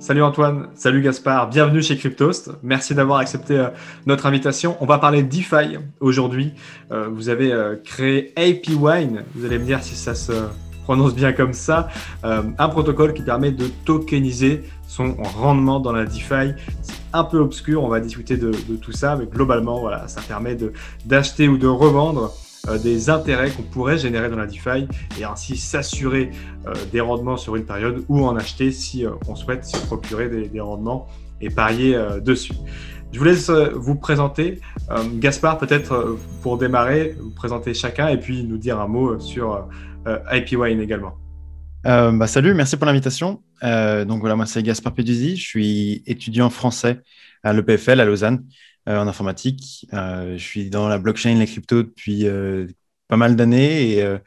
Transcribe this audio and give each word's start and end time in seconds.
Salut 0.00 0.22
Antoine, 0.22 0.68
salut 0.76 1.02
Gaspard, 1.02 1.50
bienvenue 1.50 1.82
chez 1.82 1.98
Cryptost. 1.98 2.52
Merci 2.62 2.94
d'avoir 2.94 3.18
accepté 3.18 3.58
euh, 3.58 3.68
notre 4.06 4.24
invitation. 4.24 4.78
On 4.80 4.86
va 4.86 4.96
parler 4.96 5.22
DeFi 5.22 5.76
aujourd'hui. 6.00 6.54
Euh, 6.90 7.08
vous 7.12 7.28
avez 7.28 7.52
euh, 7.52 7.76
créé 7.76 8.32
AP 8.34 8.70
Wine, 8.70 9.24
vous 9.34 9.44
allez 9.44 9.58
me 9.58 9.64
dire 9.66 9.82
si 9.82 9.94
ça 9.94 10.14
se 10.14 10.32
prononce 10.84 11.14
bien 11.14 11.34
comme 11.34 11.52
ça, 11.52 11.88
un 12.24 12.68
protocole 12.68 13.12
qui 13.12 13.22
permet 13.22 13.52
de 13.52 13.66
tokeniser 13.84 14.64
son 14.88 15.14
rendement 15.22 15.78
dans 15.78 15.92
la 15.92 16.06
DeFi. 16.06 16.54
C'est 16.82 16.96
un 17.12 17.22
peu 17.22 17.38
obscur, 17.38 17.84
on 17.84 17.88
va 17.88 18.00
discuter 18.00 18.38
de, 18.38 18.50
de, 18.50 18.76
tout 18.76 18.90
ça, 18.90 19.14
mais 19.14 19.26
globalement, 19.26 19.78
voilà, 19.78 20.08
ça 20.08 20.20
permet 20.22 20.56
d'acheter 21.04 21.46
ou 21.46 21.58
de 21.58 21.68
revendre 21.68 22.32
des 22.82 23.10
intérêts 23.10 23.50
qu'on 23.50 23.62
pourrait 23.62 23.98
générer 23.98 24.28
dans 24.28 24.36
la 24.36 24.46
DeFi 24.46 24.86
et 25.18 25.24
ainsi 25.24 25.56
s'assurer 25.56 26.30
euh, 26.66 26.74
des 26.92 27.00
rendements 27.00 27.36
sur 27.36 27.56
une 27.56 27.64
période 27.64 28.04
ou 28.08 28.24
en 28.24 28.36
acheter 28.36 28.70
si 28.70 29.06
euh, 29.06 29.10
on 29.28 29.34
souhaite 29.34 29.64
se 29.64 29.78
procurer 29.86 30.28
des, 30.28 30.60
rendements 30.60 31.06
et 31.40 31.48
parier 31.48 31.98
dessus. 32.22 32.52
Je 33.12 33.18
vous 33.18 33.24
laisse 33.24 33.48
vous 33.48 33.94
présenter. 33.94 34.60
Gaspard, 35.14 35.56
peut-être 35.56 36.18
pour 36.42 36.58
démarrer, 36.58 37.16
vous 37.18 37.30
présenter 37.30 37.72
chacun 37.72 38.08
et 38.08 38.18
puis 38.18 38.44
nous 38.44 38.58
dire 38.58 38.78
un 38.78 38.86
mot 38.86 39.18
sur 39.18 39.66
IP 40.30 40.52
Wine 40.52 40.82
également. 40.82 41.14
bah, 41.82 42.26
salut, 42.26 42.52
merci 42.52 42.76
pour 42.76 42.84
l'invitation. 42.84 43.40
donc 43.62 44.20
voilà, 44.20 44.36
moi 44.36 44.44
c'est 44.44 44.62
Gaspard 44.62 44.92
Peduzzi, 44.92 45.36
je 45.36 45.46
suis 45.46 46.02
étudiant 46.06 46.50
français 46.50 47.00
à 47.42 47.54
l'EPFL 47.54 48.00
à 48.00 48.04
Lausanne. 48.04 48.44
Euh, 48.88 48.96
en 48.96 49.06
informatique. 49.06 49.86
Euh, 49.92 50.38
je 50.38 50.42
suis 50.42 50.70
dans 50.70 50.88
la 50.88 50.96
blockchain, 50.96 51.34
la 51.34 51.44
crypto 51.44 51.82
depuis 51.82 52.26
euh, 52.26 52.66
pas 53.08 53.18
mal 53.18 53.36
d'années 53.36 53.90
et 53.90 54.18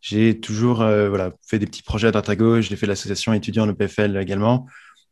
j'ai 0.00 0.40
toujours 0.40 0.76
voilà, 0.76 1.32
fait 1.46 1.58
des 1.58 1.66
petits 1.66 1.82
projets 1.82 2.08
à 2.08 2.10
droite 2.10 2.28
à 2.30 2.36
gauche. 2.36 2.68
J'ai 2.68 2.76
fait 2.76 2.86
l'association 2.86 3.34
étudiant 3.34 3.66
en 3.66 3.70
EPFL 3.70 4.16
également. 4.16 4.66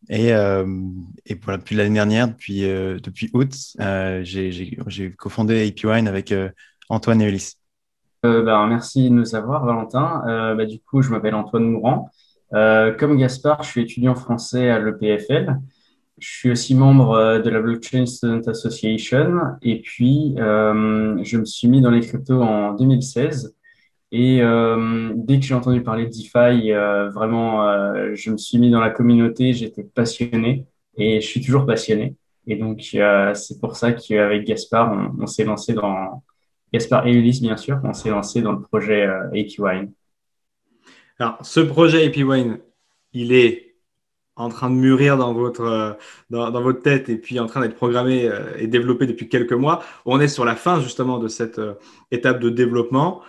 Et, 0.09 0.29
voilà, 0.33 1.59
depuis 1.59 1.75
l'année 1.75 1.95
dernière, 1.95 2.29
depuis, 2.29 2.61
depuis 2.63 3.29
août, 3.35 3.53
j'ai 4.23 5.15
cofondé 5.19 5.69
APWine 5.69 6.07
avec 6.07 6.33
Antoine 6.89 7.21
et 7.21 7.29
Ulysse. 7.29 7.59
Ben, 8.23 8.67
merci 8.69 9.11
de 9.11 9.15
nous 9.15 9.35
avoir, 9.35 9.67
Valentin. 9.67 10.23
Bah, 10.57 10.65
du 10.65 10.79
coup, 10.79 11.03
je 11.03 11.11
m'appelle 11.11 11.35
Antoine 11.35 11.65
Mourant. 11.65 12.11
comme 12.53 13.19
Gaspard, 13.19 13.65
je 13.65 13.69
suis 13.71 13.83
étudiant 13.83 14.15
français 14.15 14.71
à 14.71 14.79
l'EPFL. 14.79 15.59
Je 16.19 16.29
suis 16.29 16.51
aussi 16.51 16.75
membre 16.75 17.11
euh, 17.11 17.39
de 17.41 17.51
la 17.51 17.61
Blockchain 17.61 18.07
Student 18.07 18.41
Association 18.47 19.39
et 19.61 19.83
puis 19.83 20.35
euh, 20.39 21.23
je 21.23 21.37
me 21.37 21.45
suis 21.45 21.69
mis 21.69 21.83
dans 21.83 21.91
les 21.91 22.01
cryptos 22.01 22.41
en 22.41 22.73
2016 22.73 23.55
et 24.13 24.41
euh, 24.41 25.13
dès 25.15 25.39
que 25.39 25.45
j'ai 25.45 25.53
entendu 25.53 25.83
parler 25.83 26.07
de 26.07 26.11
DeFi, 26.11 26.71
vraiment, 27.13 27.67
je 28.15 28.31
me 28.31 28.37
suis 28.39 28.57
mis 28.59 28.71
dans 28.71 28.81
la 28.81 28.91
communauté, 28.91 29.53
j'étais 29.53 29.83
passionné 29.83 30.65
et 30.97 31.21
je 31.21 31.27
suis 31.27 31.43
toujours 31.43 31.67
passionné. 31.67 32.15
Et 32.47 32.55
donc, 32.57 32.81
c'est 33.35 33.61
pour 33.61 33.75
ça 33.75 33.93
qu'avec 33.93 34.47
Gaspard, 34.47 35.11
on, 35.19 35.27
s'est 35.27 35.45
lancé 35.45 35.75
dans, 35.75 36.23
Gaspard 36.73 37.09
et 37.09 37.13
Ulysse, 37.13 37.43
bien 37.43 37.57
sûr, 37.57 37.81
on 37.83 37.93
s'est 37.93 38.11
lancé 38.11 38.41
dans 38.43 38.53
le 38.53 38.63
projet 38.63 39.05
APWine. 39.05 39.93
Alors, 41.19 41.45
ce 41.45 41.61
projet 41.61 42.07
APWine, 42.07 42.61
il 43.13 43.33
est 43.33 43.66
en 44.37 44.51
train 44.51 44.71
de 44.71 44.75
mûrir 44.75 45.17
dans 45.17 45.33
votre, 45.33 45.63
euh, 45.63 45.93
dans, 46.31 46.63
votre 46.63 46.83
tête 46.83 47.09
et 47.09 47.17
puis 47.17 47.41
en 47.41 47.47
train 47.47 47.63
d'être 47.63 47.75
programmé 47.75 48.29
euh, 48.29 48.53
et 48.59 48.67
développé 48.67 49.07
depuis 49.07 49.29
quelques 49.29 49.55
mois. 49.55 49.83
On 50.05 50.21
est 50.21 50.29
sur 50.29 50.45
la 50.45 50.55
fin 50.55 50.81
justement 50.81 51.19
de 51.19 51.29
cette 51.29 51.59
euh, 51.59 51.75
étape 52.11 52.39
de 52.39 52.51
développement. 52.51 53.23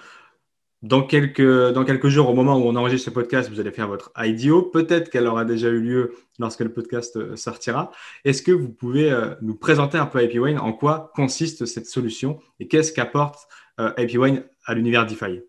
Dans 0.83 1.01
quelques, 1.01 1.71
dans 1.73 1.83
quelques 1.85 2.09
jours, 2.09 2.29
au 2.29 2.35
moment 2.35 2.55
où 2.57 2.67
on 2.67 2.75
enregistre 2.75 3.05
ce 3.05 3.09
podcast, 3.09 3.49
vous 3.49 3.59
allez 3.59 3.71
faire 3.71 3.87
votre 3.87 4.11
IDO. 4.15 4.61
Peut-être 4.61 5.09
qu'elle 5.09 5.25
aura 5.25 5.43
déjà 5.43 5.69
eu 5.69 5.79
lieu 5.79 6.13
lorsque 6.37 6.59
le 6.59 6.71
podcast 6.71 7.35
sortira. 7.35 7.89
Est-ce 8.25 8.43
que 8.43 8.51
vous 8.51 8.69
pouvez 8.69 9.11
nous 9.41 9.55
présenter 9.55 9.97
un 9.97 10.05
peu 10.05 10.19
AppWine 10.19 10.59
En 10.59 10.73
quoi 10.73 11.11
consiste 11.15 11.65
cette 11.65 11.87
solution? 11.87 12.37
Et 12.59 12.67
qu'est-ce 12.67 12.93
qu'apporte 12.93 13.47
AppWine 13.77 14.43
à 14.65 14.75
l'univers 14.75 15.07
DeFi? 15.07 15.41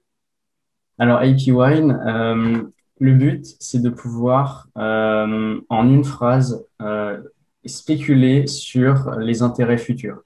Alors, 0.98 1.18
AppWine, 1.18 2.72
le 3.00 3.12
but, 3.12 3.46
c'est 3.60 3.80
de 3.80 3.90
pouvoir, 3.90 4.68
euh, 4.76 5.60
en 5.68 5.88
une 5.88 6.04
phrase, 6.04 6.64
euh, 6.82 7.18
spéculer 7.64 8.46
sur 8.46 9.12
les 9.18 9.42
intérêts 9.42 9.78
futurs. 9.78 10.22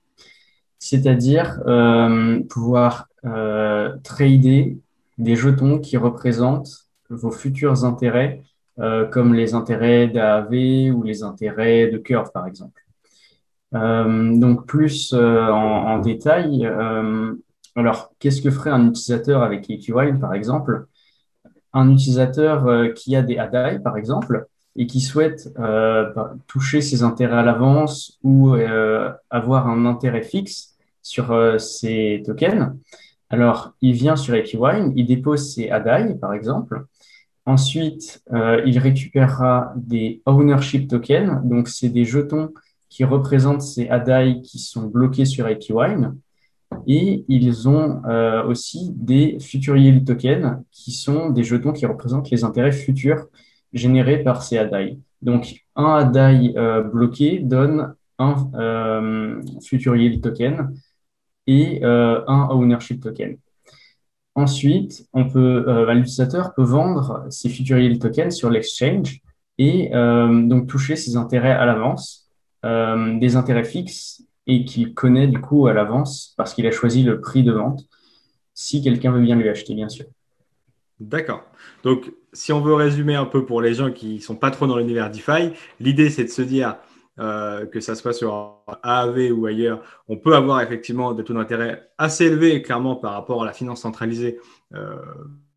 C'est-à-dire 0.78 1.60
euh, 1.66 2.40
pouvoir 2.48 3.08
trader 4.02 4.76
des 5.16 5.36
jetons 5.36 5.78
qui 5.78 5.96
représentent 5.96 6.88
vos 7.08 7.30
futurs 7.30 7.84
intérêts, 7.84 8.42
comme 9.12 9.32
les 9.32 9.54
intérêts 9.54 10.08
d'AAV 10.08 10.90
ou 10.92 11.04
les 11.04 11.22
intérêts 11.22 11.86
de 11.86 11.98
Curve, 11.98 12.32
par 12.34 12.48
exemple. 12.48 12.82
donc, 13.72 14.66
plus 14.66 15.14
en, 15.14 15.98
détail, 16.00 16.68
alors, 17.76 18.12
qu'est-ce 18.18 18.42
que 18.42 18.50
ferait 18.50 18.70
un 18.70 18.88
utilisateur 18.88 19.42
avec 19.44 19.70
AQWine, 19.70 20.18
par 20.18 20.34
exemple? 20.34 20.88
Un 21.72 21.90
utilisateur 21.90 22.66
euh, 22.66 22.88
qui 22.88 23.16
a 23.16 23.22
des 23.22 23.38
ADAI, 23.38 23.78
par 23.78 23.96
exemple, 23.96 24.46
et 24.76 24.86
qui 24.86 25.00
souhaite 25.00 25.52
euh, 25.58 26.10
bah, 26.14 26.34
toucher 26.46 26.80
ses 26.80 27.02
intérêts 27.02 27.38
à 27.38 27.42
l'avance 27.42 28.18
ou 28.22 28.54
euh, 28.54 29.10
avoir 29.30 29.68
un 29.68 29.86
intérêt 29.86 30.22
fixe 30.22 30.76
sur 31.02 31.36
ses 31.58 32.22
tokens, 32.24 32.76
alors 33.28 33.72
il 33.80 33.92
vient 33.92 34.14
sur 34.14 34.34
APWine, 34.34 34.92
il 34.94 35.04
dépose 35.04 35.52
ses 35.52 35.68
ADAI, 35.68 36.14
par 36.14 36.32
exemple. 36.32 36.86
Ensuite, 37.44 38.22
il 38.30 38.78
récupérera 38.78 39.72
des 39.74 40.22
ownership 40.26 40.86
tokens, 40.86 41.40
donc 41.42 41.66
c'est 41.66 41.88
des 41.88 42.04
jetons 42.04 42.54
qui 42.88 43.02
représentent 43.02 43.62
ces 43.62 43.88
ADAI 43.88 44.42
qui 44.42 44.60
sont 44.60 44.82
bloqués 44.82 45.24
sur 45.24 45.46
APWine. 45.46 46.16
Et 46.86 47.24
ils 47.28 47.68
ont 47.68 48.02
euh, 48.06 48.44
aussi 48.44 48.92
des 48.94 49.38
future 49.40 49.76
yield 49.76 50.06
tokens, 50.06 50.62
qui 50.70 50.92
sont 50.92 51.30
des 51.30 51.44
jetons 51.44 51.72
qui 51.72 51.86
représentent 51.86 52.30
les 52.30 52.44
intérêts 52.44 52.72
futurs 52.72 53.26
générés 53.72 54.22
par 54.22 54.42
ces 54.42 54.58
ADAI. 54.58 54.98
Donc, 55.22 55.64
un 55.76 55.94
ADAI 55.94 56.54
euh, 56.56 56.82
bloqué 56.82 57.38
donne 57.38 57.94
un 58.18 58.50
euh, 58.54 59.40
future 59.64 59.96
yield 59.96 60.22
token 60.22 60.74
et 61.46 61.82
un 61.82 62.48
ownership 62.50 63.02
token. 63.02 63.36
Ensuite, 64.36 65.06
on 65.12 65.28
peut, 65.28 65.92
l'utilisateur 65.92 66.54
peut 66.54 66.62
vendre 66.62 67.26
ses 67.30 67.48
future 67.48 67.78
yield 67.78 68.00
tokens 68.00 68.30
sur 68.30 68.48
l'exchange 68.48 69.20
et 69.58 69.90
donc 69.90 70.68
toucher 70.68 70.94
ses 70.94 71.16
intérêts 71.16 71.50
à 71.50 71.66
l'avance, 71.66 72.30
des 72.62 73.34
intérêts 73.34 73.64
fixes 73.64 74.22
et 74.46 74.64
qu'il 74.64 74.94
connaît 74.94 75.26
du 75.26 75.40
coup 75.40 75.66
à 75.66 75.72
l'avance 75.72 76.34
parce 76.36 76.54
qu'il 76.54 76.66
a 76.66 76.70
choisi 76.70 77.02
le 77.02 77.20
prix 77.20 77.42
de 77.42 77.52
vente, 77.52 77.84
si 78.54 78.82
quelqu'un 78.82 79.12
veut 79.12 79.20
bien 79.20 79.36
lui 79.36 79.48
acheter, 79.48 79.74
bien 79.74 79.88
sûr. 79.88 80.06
D'accord. 81.00 81.44
Donc, 81.84 82.12
si 82.32 82.52
on 82.52 82.60
veut 82.60 82.74
résumer 82.74 83.14
un 83.14 83.24
peu 83.24 83.44
pour 83.44 83.60
les 83.60 83.74
gens 83.74 83.90
qui 83.90 84.14
ne 84.14 84.20
sont 84.20 84.36
pas 84.36 84.50
trop 84.50 84.66
dans 84.66 84.76
l'univers 84.76 85.10
DeFi, 85.10 85.52
l'idée 85.80 86.10
c'est 86.10 86.24
de 86.24 86.28
se 86.28 86.42
dire 86.42 86.76
euh, 87.18 87.66
que 87.66 87.80
ça 87.80 87.94
soit 87.94 88.12
sur 88.12 88.62
AAV 88.82 89.32
ou 89.32 89.46
ailleurs, 89.46 89.82
on 90.08 90.16
peut 90.16 90.34
avoir 90.34 90.60
effectivement 90.62 91.12
des 91.12 91.24
taux 91.24 91.34
d'intérêt 91.34 91.90
assez 91.98 92.26
élevés, 92.26 92.62
clairement, 92.62 92.96
par 92.96 93.12
rapport 93.12 93.42
à 93.42 93.46
la 93.46 93.52
finance 93.52 93.82
centralisée. 93.82 94.38
Euh, 94.74 94.96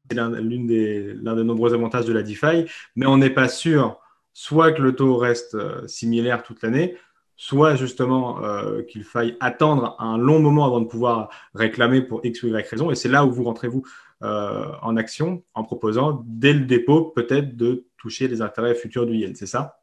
c'est 0.09 0.15
l'un 0.15 0.29
des, 0.29 1.13
des 1.13 1.43
nombreux 1.43 1.73
avantages 1.73 2.05
de 2.05 2.13
la 2.13 2.23
DeFi, 2.23 2.65
mais 2.95 3.05
on 3.05 3.17
n'est 3.17 3.29
pas 3.29 3.47
sûr 3.47 3.99
soit 4.33 4.73
que 4.73 4.81
le 4.81 4.93
taux 4.93 5.15
reste 5.15 5.55
euh, 5.55 5.87
similaire 5.87 6.43
toute 6.43 6.61
l'année, 6.61 6.97
soit 7.37 7.75
justement 7.75 8.43
euh, 8.43 8.81
qu'il 8.83 9.03
faille 9.03 9.35
attendre 9.39 9.95
un 9.99 10.17
long 10.17 10.39
moment 10.39 10.65
avant 10.65 10.79
de 10.79 10.87
pouvoir 10.87 11.29
réclamer 11.53 12.01
pour 12.01 12.25
X 12.25 12.43
ou 12.43 12.47
Y 12.47 12.67
raison. 12.67 12.91
Et 12.91 12.95
c'est 12.95 13.09
là 13.09 13.25
où 13.25 13.31
vous 13.31 13.43
rentrez-vous 13.43 13.83
euh, 14.23 14.71
en 14.81 14.95
action 14.95 15.43
en 15.53 15.63
proposant 15.63 16.23
dès 16.25 16.53
le 16.53 16.61
dépôt 16.65 17.11
peut-être 17.15 17.57
de 17.57 17.85
toucher 17.97 18.27
les 18.27 18.41
intérêts 18.41 18.75
futurs 18.75 19.05
du 19.05 19.13
yield. 19.15 19.35
C'est 19.35 19.45
ça? 19.45 19.79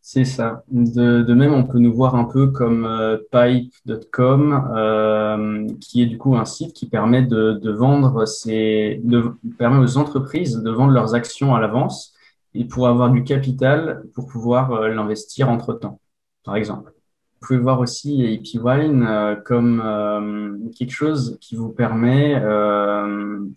C'est 0.00 0.24
ça. 0.24 0.62
De, 0.70 1.34
même, 1.34 1.52
on 1.52 1.64
peut 1.64 1.80
nous 1.80 1.92
voir 1.92 2.14
un 2.14 2.24
peu 2.24 2.46
comme 2.46 2.86
euh, 2.86 3.18
pipe.com, 3.30 4.56
qui 5.80 6.02
est 6.02 6.06
du 6.06 6.16
coup 6.16 6.36
un 6.36 6.46
site 6.46 6.72
qui 6.72 6.88
permet 6.88 7.22
de, 7.22 7.70
vendre 7.70 8.24
ses, 8.24 9.00
de, 9.04 9.32
permet 9.58 9.78
aux 9.78 9.98
entreprises 9.98 10.56
de 10.62 10.70
vendre 10.70 10.92
leurs 10.92 11.14
actions 11.14 11.54
à 11.54 11.60
l'avance 11.60 12.14
et 12.54 12.64
pour 12.64 12.88
avoir 12.88 13.10
du 13.10 13.24
capital 13.24 14.02
pour 14.14 14.26
pouvoir 14.26 14.72
euh, 14.72 14.88
l'investir 14.88 15.48
entre-temps, 15.48 16.00
par 16.44 16.56
exemple. 16.56 16.92
Vous 17.40 17.46
pouvez 17.46 17.58
voir 17.60 17.78
aussi 17.78 18.24
AP 18.24 18.60
Wine 18.60 19.06
euh, 19.08 19.36
comme 19.36 19.80
euh, 19.84 20.70
quelque 20.76 20.92
chose 20.92 21.38
qui 21.40 21.54
vous 21.54 21.68
permet, 21.68 22.34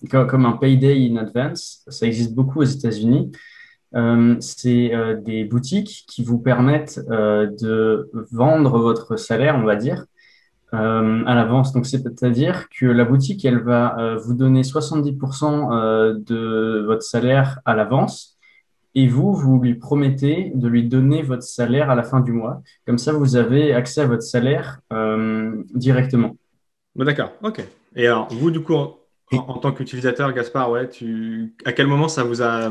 comme, 0.10 0.46
un 0.46 0.54
payday 0.54 1.10
in 1.10 1.18
advance. 1.18 1.84
Ça 1.88 2.06
existe 2.06 2.36
beaucoup 2.36 2.60
aux 2.60 2.64
États-Unis. 2.64 3.32
c'est 4.40 4.92
des 5.26 5.46
boutiques 5.46 6.06
qui 6.08 6.24
vous 6.24 6.40
permettent 6.40 7.00
de 7.10 8.10
vendre 8.32 8.80
votre 8.80 9.18
salaire, 9.18 9.56
on 9.58 9.66
va 9.66 9.76
dire, 9.76 10.06
à 10.72 11.36
l'avance. 11.36 11.74
Donc, 11.74 11.86
c'est-à-dire 11.86 12.70
que 12.70 12.86
la 12.86 13.04
boutique, 13.04 13.44
elle 13.46 13.62
va 13.64 14.16
vous 14.24 14.36
donner 14.36 14.62
70% 14.62 16.24
de 16.24 16.84
votre 16.86 17.04
salaire 17.04 17.60
à 17.66 17.76
l'avance 17.76 18.31
et 18.96 19.08
vous, 19.08 19.34
vous 19.34 19.60
lui 19.60 19.76
promettez 19.76 20.52
de 20.54 20.68
lui 20.68 20.84
donner 20.84 21.22
votre 21.22 21.44
salaire 21.44 21.90
à 21.90 21.96
la 21.96 22.04
fin 22.04 22.20
du 22.20 22.32
mois. 22.32 22.62
Comme 22.86 22.98
ça, 22.98 23.14
vous 23.14 23.36
avez 23.36 23.74
accès 23.74 24.02
à 24.02 24.08
votre 24.08 24.24
salaire 24.24 24.80
euh, 24.92 25.64
directement. 25.74 26.36
D'accord, 26.96 27.32
ok. 27.42 27.64
Et 27.96 28.08
alors, 28.08 28.28
vous, 28.32 28.52
du 28.52 28.62
coup, 28.62 28.76
en, 28.76 29.58
tant 29.60 29.72
qu'utilisateur, 29.72 30.34
Gaspard, 30.34 30.72
ouais, 30.72 30.90
tu, 30.90 31.56
à 31.66 31.72
quel 31.72 31.88
moment 31.88 32.10
ça 32.10 32.24
vous 32.24 32.42
a, 32.42 32.70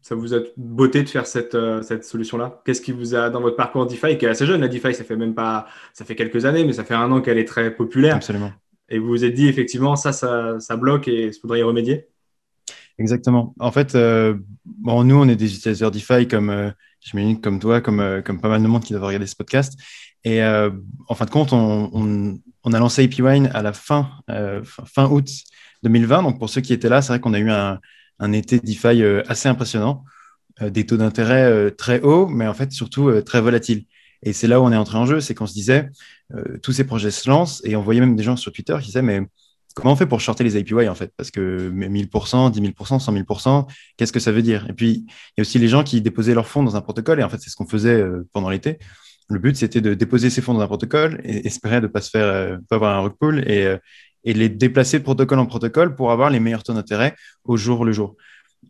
ça 0.00 0.14
vous 0.16 0.34
a 0.34 0.38
botté 0.56 1.04
de 1.04 1.08
faire 1.08 1.26
cette, 1.26 1.54
euh, 1.54 1.82
cette 1.82 2.04
solution-là? 2.04 2.60
Qu'est-ce 2.64 2.80
qui 2.80 2.92
vous 2.92 3.14
a, 3.14 3.30
dans 3.30 3.40
votre 3.40 3.56
parcours 3.56 3.86
DeFi, 3.86 4.18
qui 4.18 4.24
est 4.24 4.28
assez 4.28 4.46
jeune, 4.46 4.60
la 4.60 4.68
DeFi, 4.68 4.94
ça 4.94 5.04
fait 5.04 5.16
même 5.16 5.34
pas, 5.34 5.66
ça 5.92 6.04
fait 6.04 6.16
quelques 6.16 6.44
années, 6.44 6.64
mais 6.64 6.72
ça 6.72 6.84
fait 6.84 6.94
un 6.94 7.10
an 7.12 7.20
qu'elle 7.20 7.38
est 7.38 7.48
très 7.48 7.72
populaire. 7.72 8.16
Absolument. 8.16 8.50
Et 8.88 8.98
vous 8.98 9.08
vous 9.08 9.24
êtes 9.24 9.34
dit, 9.34 9.48
effectivement, 9.48 9.94
ça, 9.94 10.12
ça, 10.12 10.58
ça 10.58 10.76
bloque 10.76 11.06
et 11.06 11.26
il 11.26 11.32
faudrait 11.32 11.60
y 11.60 11.62
remédier? 11.62 12.08
Exactement. 12.98 13.54
En 13.58 13.72
fait, 13.72 13.94
euh, 13.94 14.34
nous, 14.84 15.16
on 15.16 15.28
est 15.28 15.36
des 15.36 15.54
utilisateurs 15.54 15.90
DeFi 15.90 16.28
comme, 16.28 16.50
euh, 16.50 16.70
j'imagine, 17.00 17.40
comme 17.40 17.58
toi, 17.58 17.80
comme, 17.80 18.00
euh, 18.00 18.22
comme 18.22 18.40
pas 18.40 18.48
mal 18.48 18.62
de 18.62 18.68
monde 18.68 18.84
qui 18.84 18.92
doivent 18.92 19.06
regarder 19.06 19.26
ce 19.26 19.36
podcast. 19.36 19.78
Et 20.24 20.40
en 20.44 21.14
fin 21.16 21.24
de 21.24 21.30
compte, 21.30 21.52
on, 21.52 22.38
a 22.72 22.78
lancé 22.78 23.02
APWine 23.02 23.50
à 23.54 23.60
la 23.60 23.72
fin, 23.72 24.08
fin 24.84 25.10
août 25.10 25.28
2020. 25.82 26.22
Donc, 26.22 26.38
pour 26.38 26.48
ceux 26.48 26.60
qui 26.60 26.72
étaient 26.72 26.88
là, 26.88 27.02
c'est 27.02 27.08
vrai 27.08 27.18
qu'on 27.18 27.34
a 27.34 27.40
eu 27.40 27.50
un, 27.50 27.80
un 28.20 28.32
été 28.32 28.60
DeFi 28.60 29.02
assez 29.26 29.48
impressionnant, 29.48 30.04
des 30.60 30.86
taux 30.86 30.96
d'intérêt 30.96 31.72
très 31.72 32.00
hauts, 32.02 32.28
mais 32.28 32.46
en 32.46 32.54
fait, 32.54 32.70
surtout 32.70 33.20
très 33.22 33.40
volatiles. 33.40 33.84
Et 34.22 34.32
c'est 34.32 34.46
là 34.46 34.60
où 34.60 34.64
on 34.64 34.70
est 34.70 34.76
entré 34.76 34.96
en 34.96 35.06
jeu, 35.06 35.18
c'est 35.18 35.34
qu'on 35.34 35.48
se 35.48 35.54
disait, 35.54 35.90
tous 36.62 36.70
ces 36.70 36.84
projets 36.84 37.10
se 37.10 37.28
lancent, 37.28 37.60
et 37.64 37.74
on 37.74 37.82
voyait 37.82 37.98
même 37.98 38.14
des 38.14 38.22
gens 38.22 38.36
sur 38.36 38.52
Twitter 38.52 38.76
qui 38.78 38.86
disaient, 38.86 39.02
mais 39.02 39.22
comment 39.74 39.92
on 39.92 39.96
fait 39.96 40.06
pour 40.06 40.20
shorter 40.20 40.44
les 40.44 40.56
API 40.56 40.88
en 40.88 40.94
fait? 40.94 41.12
Parce 41.16 41.30
que 41.30 41.70
1000%, 41.70 42.50
10 42.50 42.60
000%, 42.60 42.98
100 42.98 43.12
000%, 43.12 43.66
qu'est-ce 43.96 44.12
que 44.12 44.20
ça 44.20 44.32
veut 44.32 44.42
dire? 44.42 44.66
Et 44.68 44.72
puis, 44.72 45.04
il 45.06 45.32
y 45.38 45.40
a 45.40 45.42
aussi 45.42 45.58
les 45.58 45.68
gens 45.68 45.84
qui 45.84 46.00
déposaient 46.00 46.34
leurs 46.34 46.46
fonds 46.46 46.62
dans 46.62 46.76
un 46.76 46.80
protocole, 46.80 47.20
et 47.20 47.22
en 47.22 47.28
fait, 47.28 47.38
c'est 47.40 47.50
ce 47.50 47.56
qu'on 47.56 47.66
faisait 47.66 48.00
euh, 48.00 48.26
pendant 48.32 48.50
l'été. 48.50 48.78
Le 49.28 49.38
but, 49.38 49.56
c'était 49.56 49.80
de 49.80 49.94
déposer 49.94 50.30
ces 50.30 50.42
fonds 50.42 50.54
dans 50.54 50.60
un 50.60 50.66
protocole 50.66 51.20
et 51.24 51.46
espérer 51.46 51.80
de 51.80 51.86
ne 51.86 51.92
pas 51.92 52.00
faire, 52.00 52.26
euh, 52.26 52.56
pas 52.68 52.76
avoir 52.76 52.96
un 52.96 53.00
rug 53.00 53.14
pull 53.18 53.38
et, 53.48 53.64
euh, 53.64 53.78
et 54.24 54.34
les 54.34 54.48
déplacer 54.48 54.98
de 54.98 55.04
protocole 55.04 55.38
en 55.38 55.46
protocole 55.46 55.94
pour 55.94 56.12
avoir 56.12 56.30
les 56.30 56.40
meilleurs 56.40 56.62
taux 56.62 56.74
d'intérêt 56.74 57.14
au 57.44 57.56
jour 57.56 57.84
le 57.84 57.92
jour. 57.92 58.16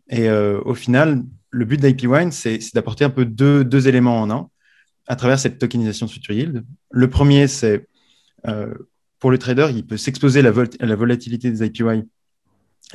Et 0.09 0.29
au 0.29 0.73
final, 0.73 1.23
le 1.51 1.65
but 1.65 1.79
d'IPWine, 1.79 2.31
c'est 2.31 2.59
d'apporter 2.73 3.05
un 3.05 3.11
peu 3.11 3.25
deux, 3.25 3.63
deux 3.63 3.87
éléments 3.87 4.19
en 4.19 4.31
un 4.31 4.49
à 5.07 5.15
travers 5.15 5.37
cette 5.37 5.59
tokenisation 5.59 6.07
de 6.07 6.11
future 6.11 6.33
yield. 6.33 6.65
Le 6.89 7.09
premier, 7.09 7.47
c'est 7.47 7.87
pour 9.23 9.31
le 9.31 9.37
trader, 9.37 9.69
il 9.73 9.87
peut 9.87 9.95
s'exposer 9.95 10.41
à, 10.41 10.85
la 10.85 10.95
volatilité 10.97 11.49
des 11.49 11.65
IPY 11.65 12.03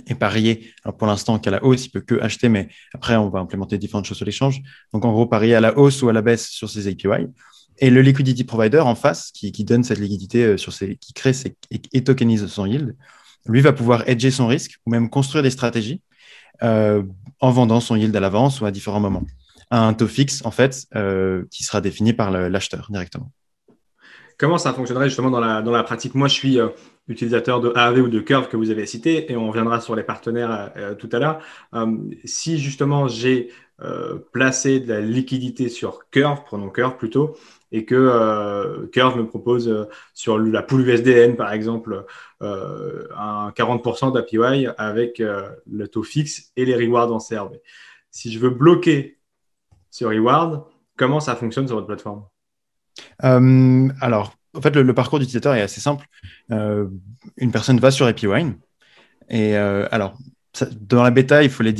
et 0.09 0.15
parier. 0.15 0.75
Alors 0.85 0.95
pour 0.95 1.07
l'instant, 1.07 1.39
qu'à 1.39 1.51
la 1.51 1.65
hausse, 1.65 1.87
il 1.87 1.89
peut 1.89 2.03
que 2.03 2.21
acheter, 2.21 2.51
mais 2.51 2.69
après, 2.93 3.17
on 3.17 3.31
va 3.31 3.39
implémenter 3.39 3.79
différentes 3.79 4.05
choses 4.05 4.19
sur 4.19 4.27
l'échange. 4.27 4.61
Donc 4.93 5.07
en 5.07 5.13
gros, 5.13 5.25
parier 5.25 5.55
à 5.55 5.63
la 5.63 5.79
hausse 5.79 6.03
ou 6.03 6.11
à 6.11 6.13
la 6.13 6.21
baisse 6.21 6.47
sur 6.49 6.69
ces 6.69 6.87
APY. 6.87 7.29
Et 7.79 7.89
le 7.89 8.03
liquidity 8.03 8.45
provider 8.45 8.81
en 8.81 8.95
face, 8.95 9.31
qui, 9.33 9.65
donne 9.65 9.85
cette 9.85 10.01
liquidité 10.01 10.45
euh, 10.45 10.57
sur 10.59 10.75
ces, 10.75 10.97
qui 10.97 11.15
crée 11.15 11.33
et, 11.71 12.05
tokenise 12.05 12.47
son 12.49 12.67
yield, 12.67 12.95
lui 13.47 13.63
va 13.63 13.73
pouvoir 13.73 14.07
hedger 14.07 14.31
son 14.31 14.49
risque 14.49 14.73
ou 14.85 14.91
même 14.91 15.09
construire 15.09 15.43
des 15.43 15.51
stratégies 15.51 16.03
euh, 16.63 17.03
en 17.41 17.51
vendant 17.53 17.81
son 17.81 17.97
yield 17.97 18.15
à 18.15 18.21
l'avance 18.21 18.61
ou 18.61 18.67
à 18.67 18.71
différents 18.71 19.01
moments. 19.01 19.25
Un 19.71 19.95
taux 19.95 20.07
fixe, 20.07 20.45
en 20.45 20.51
fait, 20.51 20.89
euh, 20.95 21.47
qui 21.51 21.65
sera 21.65 21.81
défini 21.81 22.13
par 22.13 22.31
l'acheteur 22.31 22.89
directement. 22.91 23.33
Comment 24.39 24.57
ça 24.57 24.73
fonctionnerait 24.73 25.09
justement 25.09 25.31
dans 25.31 25.41
la, 25.41 25.63
dans 25.63 25.73
la 25.73 25.83
pratique 25.83 26.15
Moi, 26.15 26.29
je 26.29 26.35
suis 26.35 26.61
euh, 26.61 26.69
utilisateur 27.09 27.61
de 27.61 27.73
AAV 27.75 27.99
ou 28.03 28.09
de 28.09 28.21
Curve 28.21 28.47
que 28.47 28.57
vous 28.57 28.71
avez 28.71 28.87
cité 28.87 29.33
et 29.33 29.37
on 29.37 29.49
reviendra 29.49 29.81
sur 29.81 29.97
les 29.97 30.05
partenaires 30.05 30.53
euh, 30.53 30.69
euh, 30.77 30.95
tout 30.95 31.09
à 31.11 31.19
l'heure. 31.19 31.41
si 32.25 32.59
justement 32.59 33.09
j'ai 33.09 33.51
placé 34.33 34.81
de 34.81 34.93
la 34.93 35.01
liquidité 35.01 35.69
sur 35.69 36.11
Curve, 36.11 36.43
prenons 36.45 36.69
Curve 36.69 36.97
plutôt, 36.97 37.37
et 37.71 37.85
que 37.85 38.89
Curve 38.91 39.19
me 39.19 39.27
propose 39.29 39.87
sur 40.15 40.37
la 40.37 40.63
pool 40.63 40.81
USDN 40.81 41.37
par 41.37 41.53
exemple 41.53 42.05
un 42.41 43.51
40% 43.51 44.13
d'APY 44.13 44.67
avec 44.79 45.21
le 45.21 45.87
taux 45.87 46.03
fixe 46.03 46.51
et 46.57 46.65
les 46.65 46.75
rewards 46.75 47.13
en 47.13 47.19
CRV. 47.19 47.61
Si 48.11 48.33
je 48.33 48.41
veux 48.41 48.51
bloquer 48.51 49.21
ce 49.91 50.05
reward, 50.05 50.65
comment 50.97 51.21
ça 51.21 51.37
fonctionne 51.37 51.69
sur 51.69 51.77
votre 51.77 51.87
plateforme? 51.87 52.25
Alors, 53.21 54.35
en 54.55 54.61
fait, 54.61 54.75
le, 54.75 54.95
parcours 54.95 55.19
d'utilisateur 55.19 55.55
est 55.55 55.63
assez 55.63 55.81
simple. 55.81 56.07
Euh, 56.51 56.87
une 57.37 57.53
personne 57.53 57.79
va 57.79 57.91
sur 57.91 58.07
AppWine 58.07 58.55
et 59.31 59.57
euh, 59.57 59.87
alors, 59.91 60.17
dans 60.81 61.03
la 61.03 61.11
bêta, 61.11 61.43
il 61.43 61.51
faut 61.51 61.63
les, 61.63 61.73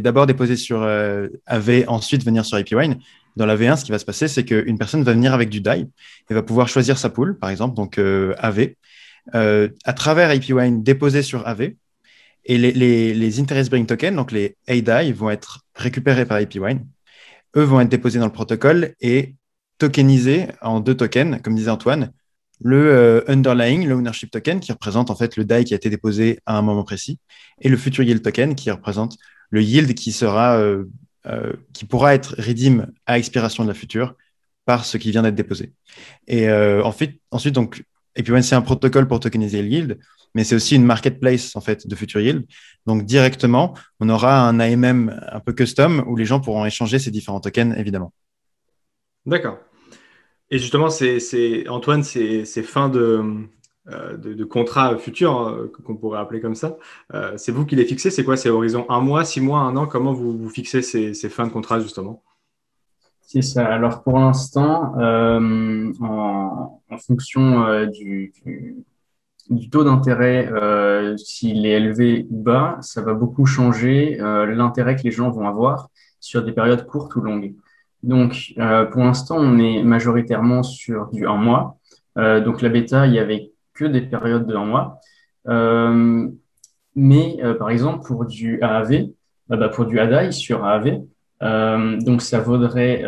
d'abord 0.00 0.26
déposer 0.26 0.56
sur 0.56 0.82
AV, 0.82 1.84
ensuite 1.86 2.24
venir 2.24 2.44
sur 2.44 2.56
AppWine. 2.56 2.98
Dans 3.36 3.46
la 3.46 3.56
V1, 3.56 3.76
ce 3.76 3.84
qui 3.84 3.92
va 3.92 3.98
se 3.98 4.04
passer, 4.04 4.28
c'est 4.28 4.44
qu'une 4.44 4.78
personne 4.78 5.02
va 5.02 5.12
venir 5.12 5.32
avec 5.32 5.48
du 5.48 5.60
DAI 5.60 5.86
et 6.30 6.34
va 6.34 6.42
pouvoir 6.42 6.68
choisir 6.68 6.98
sa 6.98 7.10
pool, 7.10 7.38
par 7.38 7.50
exemple, 7.50 7.76
donc 7.76 7.98
AV. 7.98 8.74
à 9.32 9.92
travers 9.94 10.30
AppWine, 10.30 10.82
déposer 10.82 11.22
sur 11.22 11.46
AV. 11.46 11.74
Et 12.48 12.58
les, 12.58 13.40
interest 13.40 13.70
bring 13.70 13.86
tokens, 13.86 14.14
donc 14.14 14.30
les 14.30 14.56
ADAI, 14.68 15.12
vont 15.12 15.30
être 15.30 15.62
récupérés 15.74 16.26
par 16.26 16.38
AppWine. 16.38 16.86
Eux 17.56 17.64
vont 17.64 17.80
être 17.80 17.88
déposés 17.88 18.18
dans 18.18 18.26
le 18.26 18.32
protocole 18.32 18.94
et 19.00 19.34
tokenisé 19.78 20.48
en 20.62 20.80
deux 20.80 20.94
tokens, 20.94 21.40
comme 21.42 21.54
disait 21.54 21.70
Antoine, 21.70 22.12
le 22.60 22.90
euh, 22.90 23.20
underlying, 23.28 23.86
le 23.86 23.94
ownership 23.94 24.30
token, 24.30 24.60
qui 24.60 24.72
représente 24.72 25.10
en 25.10 25.16
fait 25.16 25.36
le 25.36 25.44
DAI 25.44 25.64
qui 25.64 25.74
a 25.74 25.76
été 25.76 25.90
déposé 25.90 26.40
à 26.46 26.56
un 26.56 26.62
moment 26.62 26.84
précis, 26.84 27.18
et 27.60 27.68
le 27.68 27.76
future 27.76 28.04
yield 28.04 28.22
token, 28.22 28.54
qui 28.54 28.70
représente 28.70 29.16
le 29.50 29.62
yield 29.62 29.94
qui 29.94 30.12
sera, 30.12 30.58
euh, 30.58 30.84
euh, 31.26 31.52
qui 31.72 31.84
pourra 31.84 32.14
être 32.14 32.34
redeem 32.38 32.92
à 33.06 33.18
expiration 33.18 33.62
de 33.62 33.68
la 33.68 33.74
future 33.74 34.14
par 34.64 34.84
ce 34.84 34.96
qui 34.96 35.10
vient 35.10 35.22
d'être 35.22 35.34
déposé. 35.36 35.72
Et 36.26 36.50
ensuite, 36.50 37.20
donc, 37.52 37.84
et 38.16 38.24
puis 38.24 38.42
c'est 38.42 38.56
un 38.56 38.62
protocole 38.62 39.06
pour 39.06 39.20
tokeniser 39.20 39.62
le 39.62 39.68
yield, 39.68 39.98
mais 40.34 40.42
c'est 40.42 40.56
aussi 40.56 40.74
une 40.74 40.84
marketplace 40.84 41.54
en 41.54 41.60
fait 41.60 41.86
de 41.86 41.94
future 41.94 42.20
yield. 42.20 42.44
Donc 42.84 43.04
directement, 43.04 43.74
on 44.00 44.08
aura 44.08 44.40
un 44.40 44.58
AMM 44.58 45.20
un 45.30 45.40
peu 45.40 45.52
custom 45.52 46.02
où 46.08 46.16
les 46.16 46.24
gens 46.24 46.40
pourront 46.40 46.66
échanger 46.66 46.98
ces 46.98 47.12
différents 47.12 47.40
tokens 47.40 47.76
évidemment. 47.78 48.12
D'accord. 49.26 49.58
Et 50.50 50.58
justement, 50.58 50.88
c'est 50.90 51.68
Antoine, 51.68 52.02
ces 52.02 52.44
fins 52.62 52.88
de, 52.88 53.48
euh, 53.88 54.16
de, 54.16 54.44
contrat 54.44 54.98
futur, 54.98 55.38
hein, 55.38 55.68
qu'on 55.84 55.94
pourrait 55.94 56.18
appeler 56.18 56.40
comme 56.40 56.56
ça, 56.56 56.76
euh, 57.14 57.34
c'est 57.36 57.52
vous 57.52 57.64
qui 57.64 57.76
les 57.76 57.84
fixez 57.84 58.10
C'est 58.10 58.24
quoi? 58.24 58.36
C'est 58.36 58.50
horizon 58.50 58.84
un 58.88 59.00
mois, 59.00 59.24
six 59.24 59.40
mois, 59.40 59.60
un 59.60 59.76
an? 59.76 59.86
Comment 59.86 60.12
vous, 60.12 60.48
fixez 60.48 60.82
ces, 60.82 61.14
fins 61.28 61.46
de 61.46 61.52
contrat 61.52 61.78
justement? 61.78 62.24
C'est 63.20 63.42
ça. 63.42 63.64
Alors 63.64 64.02
pour 64.02 64.18
l'instant, 64.18 64.98
euh, 64.98 65.92
en, 66.00 66.80
fonction 66.98 67.86
du, 67.86 68.32
taux 69.70 69.84
d'intérêt, 69.84 70.50
s'il 71.16 71.64
est 71.64 71.70
élevé 71.70 72.26
ou 72.28 72.42
bas, 72.42 72.78
ça 72.80 73.02
va 73.02 73.14
beaucoup 73.14 73.46
changer 73.46 74.16
l'intérêt 74.16 74.96
que 74.96 75.02
les 75.02 75.12
gens 75.12 75.30
vont 75.30 75.46
avoir 75.46 75.90
sur 76.18 76.42
des 76.42 76.50
périodes 76.50 76.86
courtes 76.86 77.14
ou 77.14 77.20
longues. 77.20 77.54
Donc, 78.02 78.52
euh, 78.58 78.84
pour 78.84 79.02
l'instant, 79.02 79.36
on 79.38 79.58
est 79.58 79.82
majoritairement 79.82 80.62
sur 80.62 81.08
du 81.10 81.26
1 81.26 81.36
mois. 81.36 81.78
Euh, 82.18 82.40
donc, 82.40 82.62
la 82.62 82.68
bêta, 82.68 83.06
il 83.06 83.12
n'y 83.12 83.18
avait 83.18 83.50
que 83.74 83.84
des 83.84 84.02
périodes 84.02 84.46
de 84.46 84.54
1 84.54 84.64
mois. 84.64 85.00
Euh, 85.48 86.28
mais, 86.94 87.38
par 87.58 87.70
exemple, 87.70 88.06
pour 88.06 88.24
du 88.24 88.60
AAV, 88.62 89.08
bah, 89.48 89.68
pour 89.68 89.84
du 89.84 90.00
ADAI 90.00 90.32
sur 90.32 90.64
AAV, 90.64 91.02
donc 92.02 92.22
ça 92.22 92.40
vaudrait 92.40 93.04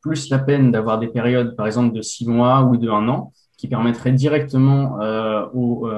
plus 0.00 0.28
la 0.30 0.40
peine 0.40 0.72
d'avoir 0.72 0.98
des 0.98 1.06
périodes, 1.06 1.54
par 1.54 1.66
exemple, 1.66 1.94
de 1.94 2.02
6 2.02 2.26
mois 2.28 2.62
ou 2.62 2.76
de 2.76 2.90
1 2.90 3.06
an, 3.08 3.32
qui 3.56 3.68
permettraient 3.68 4.12
directement 4.12 4.98
au, 5.54 5.88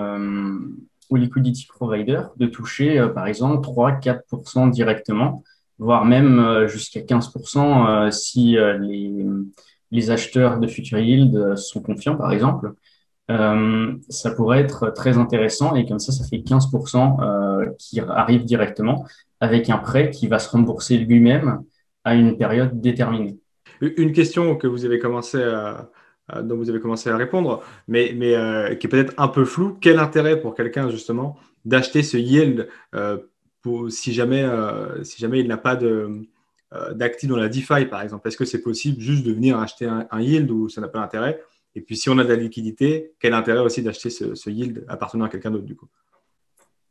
au 1.09 1.17
liquidity 1.17 1.67
provider 1.67 2.21
de 2.37 2.47
toucher, 2.47 3.09
par 3.15 3.27
exemple, 3.27 3.67
3-4% 3.67 4.69
directement 4.71 5.43
voire 5.79 6.05
même 6.05 6.39
euh, 6.39 6.69
jusqu'à 6.69 7.01
15% 7.01 8.07
euh, 8.07 8.11
si 8.11 8.57
euh, 8.57 8.79
les, 8.79 10.11
acheteurs 10.11 10.59
de 10.59 10.67
Future 10.67 10.99
Yield 10.99 11.57
sont 11.57 11.81
confiants, 11.81 12.17
par 12.17 12.31
exemple. 12.31 12.75
ça 13.29 14.31
pourrait 14.37 14.61
être 14.61 14.91
très 14.91 15.17
intéressant 15.17 15.75
et 15.75 15.87
comme 15.87 15.99
ça, 15.99 16.13
ça 16.13 16.25
fait 16.25 16.39
15% 16.39 17.75
qui 17.79 17.99
arrive 18.01 18.45
directement 18.45 19.07
avec 19.41 19.71
un 19.71 19.79
prêt 19.79 20.11
qui 20.11 20.29
va 20.29 20.39
se 20.39 20.51
rembourser 20.51 20.99
lui-même 20.99 21.63
à 22.05 22.15
une 22.15 22.37
période 22.37 22.81
déterminée. 22.81 23.39
Une 23.81 24.13
question 24.13 24.57
que 24.57 24.67
vous 24.67 24.85
avez 24.85 24.99
commencé 24.99 25.43
à, 25.43 25.89
dont 26.43 26.57
vous 26.57 26.69
avez 26.69 26.81
commencé 26.81 27.09
à 27.09 27.17
répondre, 27.17 27.63
mais, 27.89 28.13
mais 28.15 28.77
qui 28.79 28.87
est 28.87 28.91
peut-être 28.91 29.15
un 29.17 29.29
peu 29.29 29.45
floue. 29.45 29.79
Quel 29.81 29.99
intérêt 29.99 30.39
pour 30.39 30.55
quelqu'un 30.55 30.91
justement 30.91 31.37
d'acheter 31.65 32.03
ce 32.03 32.19
yield 32.19 32.69
si, 33.89 34.13
jamais, 34.13 34.43
euh, 34.43 35.03
si 35.05 35.21
jamais 35.21 35.41
il 35.41 35.49
n'a 35.49 35.57
pas 35.57 35.81
euh, 35.83 36.23
d'actifs 36.95 37.29
dans 37.29 37.37
la 37.37 37.49
DeFi, 37.49 37.87
par 37.87 38.03
exemple 38.03 38.27
Est-ce 38.29 38.37
que 38.37 38.45
c'est 38.45 38.63
possible 38.63 39.01
juste 39.01 39.25
de 39.25 39.33
venir 39.33 39.59
acheter 39.59 39.87
un, 39.87 40.21
yield 40.21 40.51
ou 40.51 40.69
ça 40.69 40.81
n'a 40.81 40.89
pas 40.89 41.01
d'intérêt? 41.01 41.41
Et 41.75 41.81
puis, 41.81 41.97
si 41.97 42.09
on 42.09 42.19
a 42.19 42.25
de 42.25 42.29
la 42.29 42.37
liquidité, 42.37 43.13
quel 43.21 43.35
intérêt 43.35 43.61
aussi 43.61 43.83
d'acheter 43.83 44.11
ce, 44.11 44.51
yield 44.51 44.85
appartenant 44.89 45.27
à 45.27 45.29
quelqu'un 45.29 45.51
d'autre, 45.51 45.67
du 45.67 45.77
coup? 45.77 45.89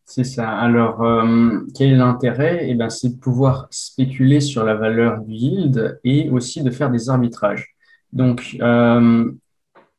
C'est 0.05 0.24
ça. 0.24 0.50
Alors, 0.50 1.01
euh, 1.01 1.62
quel 1.75 1.94
est 1.94 1.96
l'intérêt? 1.96 2.67
Eh 2.70 2.75
ben, 2.75 2.89
C'est 2.89 3.10
de 3.10 3.20
pouvoir 3.20 3.67
spéculer 3.72 4.39
sur 4.39 4.63
la 4.63 4.75
valeur 4.75 5.22
du 5.22 5.34
yield 5.34 6.00
et 6.03 6.29
aussi 6.29 6.62
de 6.62 6.70
faire 6.70 6.91
des 6.91 7.10
arbitrages. 7.10 7.75
Donc, 8.13 8.58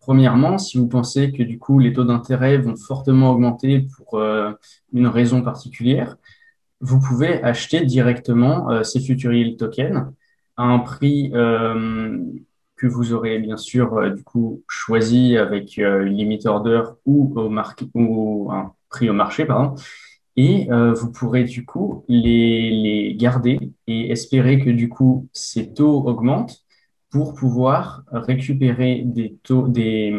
premièrement, 0.01 0.59
si 0.59 0.79
vous 0.79 0.87
pensez 0.87 1.33
que 1.33 1.43
du 1.43 1.59
coup 1.59 1.81
les 1.81 1.93
taux 1.93 2.05
d'intérêt 2.05 2.57
vont 2.57 2.77
fortement 2.77 3.33
augmenter 3.33 3.89
pour 3.97 4.23
une 4.93 5.07
raison 5.09 5.43
particulière, 5.43 6.17
vous 6.81 7.01
pouvez 7.01 7.43
acheter 7.43 7.85
directement 7.85 8.83
ces 8.85 9.01
future 9.01 9.33
yield 9.33 9.59
tokens 9.59 10.13
à 10.57 10.65
un 10.65 10.79
prix 10.81 11.31
que 11.31 12.87
vous 12.87 13.13
aurez 13.13 13.39
bien 13.39 13.57
sûr 13.57 14.15
du 14.15 14.23
coup 14.23 14.63
choisi 14.69 15.37
avec 15.37 15.79
une 15.79 16.05
limit 16.05 16.41
order 16.47 16.83
ou 17.07 17.33
au 17.37 17.51
ou 17.95 18.53
un 18.53 18.75
prix 18.89 19.11
au 19.11 19.13
marché, 19.15 19.45
pardon. 19.45 19.75
Et 20.37 20.71
euh, 20.71 20.93
vous 20.93 21.11
pourrez 21.11 21.45
du 21.45 21.65
coup 21.65 22.05
les, 22.09 22.71
les, 22.71 23.15
garder 23.15 23.59
et 23.87 24.11
espérer 24.11 24.63
que 24.63 24.71
du 24.71 24.89
coup 24.89 25.29
ces 25.33 25.73
taux 25.73 26.07
augmentent 26.07 26.63
pour 27.11 27.35
pouvoir 27.35 28.03
récupérer 28.13 29.03
des 29.07 29.39
taux, 29.43 29.69
des, 29.69 30.15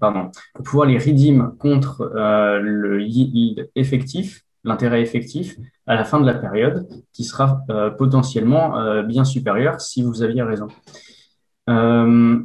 pardon, 0.00 0.30
pour 0.54 0.64
pouvoir 0.64 0.86
les 0.88 0.96
redeem 0.96 1.54
contre 1.58 2.00
euh, 2.16 2.58
le 2.60 3.02
yield 3.02 3.70
effectif, 3.74 4.44
l'intérêt 4.64 5.02
effectif 5.02 5.56
à 5.86 5.94
la 5.94 6.04
fin 6.04 6.20
de 6.20 6.26
la 6.26 6.34
période, 6.34 6.86
qui 7.12 7.24
sera 7.24 7.62
euh, 7.70 7.90
potentiellement 7.90 8.78
euh, 8.78 9.02
bien 9.02 9.24
supérieur 9.24 9.80
si 9.80 10.02
vous 10.02 10.22
aviez 10.22 10.42
raison. 10.42 10.68
Euh, 11.68 12.38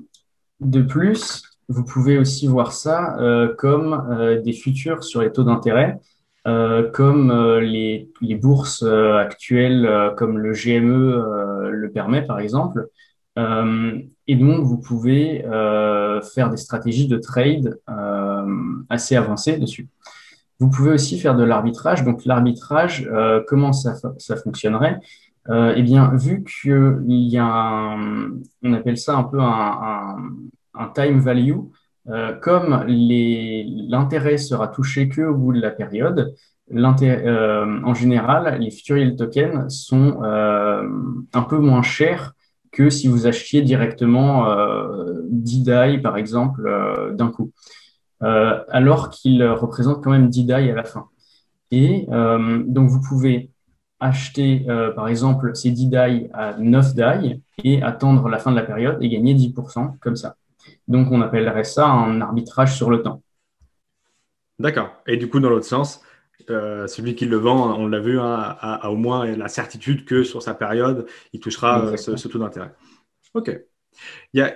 de 0.61 0.81
plus, 0.81 1.43
vous 1.67 1.83
pouvez 1.83 2.17
aussi 2.17 2.47
voir 2.47 2.71
ça 2.71 3.17
comme 3.57 4.39
des 4.43 4.53
futurs 4.53 5.03
sur 5.03 5.21
les 5.21 5.31
taux 5.31 5.43
d'intérêt 5.43 5.99
comme 6.43 7.59
les, 7.59 8.07
bourses 8.39 8.83
actuelles, 8.83 10.13
comme 10.15 10.37
le 10.37 10.53
GME 10.53 11.71
le 11.71 11.91
permet 11.91 12.21
par 12.21 12.39
exemple. 12.39 12.87
et 13.35 14.35
donc, 14.35 14.63
vous 14.63 14.77
pouvez 14.77 15.43
faire 16.35 16.51
des 16.51 16.57
stratégies 16.57 17.07
de 17.07 17.17
trade 17.17 17.79
assez 18.89 19.15
avancées 19.15 19.57
dessus. 19.57 19.89
Vous 20.59 20.69
pouvez 20.69 20.91
aussi 20.91 21.19
faire 21.19 21.35
de 21.35 21.43
l'arbitrage. 21.43 22.03
Donc, 22.03 22.25
l'arbitrage, 22.25 23.09
comment 23.47 23.73
ça, 23.73 23.93
ça 24.17 24.35
fonctionnerait? 24.37 24.99
Eh 25.49 25.83
bien, 25.83 26.11
vu 26.15 26.43
qu'il 26.43 27.03
y 27.07 27.37
a, 27.37 27.45
un, 27.45 28.31
on 28.63 28.73
appelle 28.73 28.97
ça 28.97 29.15
un 29.17 29.23
peu 29.23 29.39
un, 29.39 29.45
un, 29.45 30.17
un 30.75 30.87
time 30.87 31.19
value, 31.19 31.57
euh, 32.07 32.33
comme 32.33 32.85
l'intérêt 32.87 34.37
sera 34.37 34.67
touché 34.67 35.09
que 35.09 35.21
au 35.21 35.35
bout 35.35 35.53
de 35.53 35.61
la 35.61 35.71
période, 35.71 36.35
euh, 36.73 37.81
en 37.83 37.93
général, 37.93 38.59
les 38.59 38.71
future 38.71 38.97
yield 38.97 39.17
tokens 39.17 39.69
sont 39.69 40.21
euh, 40.23 40.87
un 41.33 41.41
peu 41.43 41.57
moins 41.57 41.81
chers 41.81 42.33
que 42.71 42.89
si 42.89 43.07
vous 43.07 43.25
achetiez 43.27 43.61
directement 43.61 44.49
euh, 44.49 45.21
10 45.29 45.63
DAI, 45.63 45.97
par 45.99 46.17
exemple, 46.17 46.67
euh, 46.67 47.11
d'un 47.13 47.29
coup, 47.29 47.51
euh, 48.25 48.63
alors 48.69 49.09
qu'ils 49.09 49.43
représentent 49.43 50.03
quand 50.03 50.11
même 50.11 50.29
10 50.29 50.45
DAI 50.45 50.71
à 50.71 50.75
la 50.75 50.83
fin. 50.83 51.07
Et 51.71 52.07
donc, 52.07 52.89
vous 52.89 53.01
pouvez 53.01 53.49
acheter, 53.99 54.65
par 54.95 55.07
exemple, 55.07 55.55
ces 55.55 55.71
10 55.71 55.87
DAI 55.87 56.29
à 56.33 56.55
9 56.57 56.95
DAI 56.95 57.41
et 57.63 57.81
attendre 57.81 58.29
la 58.29 58.37
fin 58.37 58.51
de 58.51 58.55
la 58.55 58.63
période 58.63 58.97
et 59.01 59.09
gagner 59.09 59.33
10% 59.33 59.97
comme 59.99 60.15
ça. 60.15 60.35
Donc, 60.87 61.11
on 61.11 61.21
appellerait 61.21 61.63
ça 61.63 61.87
un 61.87 62.21
arbitrage 62.21 62.75
sur 62.75 62.89
le 62.89 63.01
temps. 63.01 63.21
D'accord. 64.59 64.89
Et 65.07 65.17
du 65.17 65.29
coup, 65.29 65.39
dans 65.39 65.49
l'autre 65.49 65.65
sens, 65.65 66.01
euh, 66.49 66.87
celui 66.87 67.15
qui 67.15 67.25
le 67.25 67.37
vend, 67.37 67.77
on 67.77 67.87
l'a 67.87 67.99
vu, 67.99 68.19
hein, 68.19 68.57
a, 68.59 68.89
au 68.89 68.95
moins 68.95 69.25
la 69.25 69.47
certitude 69.47 70.05
que 70.05 70.23
sur 70.23 70.41
sa 70.41 70.53
période, 70.53 71.07
il 71.33 71.39
touchera 71.39 71.85
euh, 71.85 71.97
ce, 71.97 72.27
taux 72.27 72.39
d'intérêt. 72.39 72.73
OK. 73.33 73.51
Il 74.33 74.39
y 74.39 74.41
a... 74.41 74.53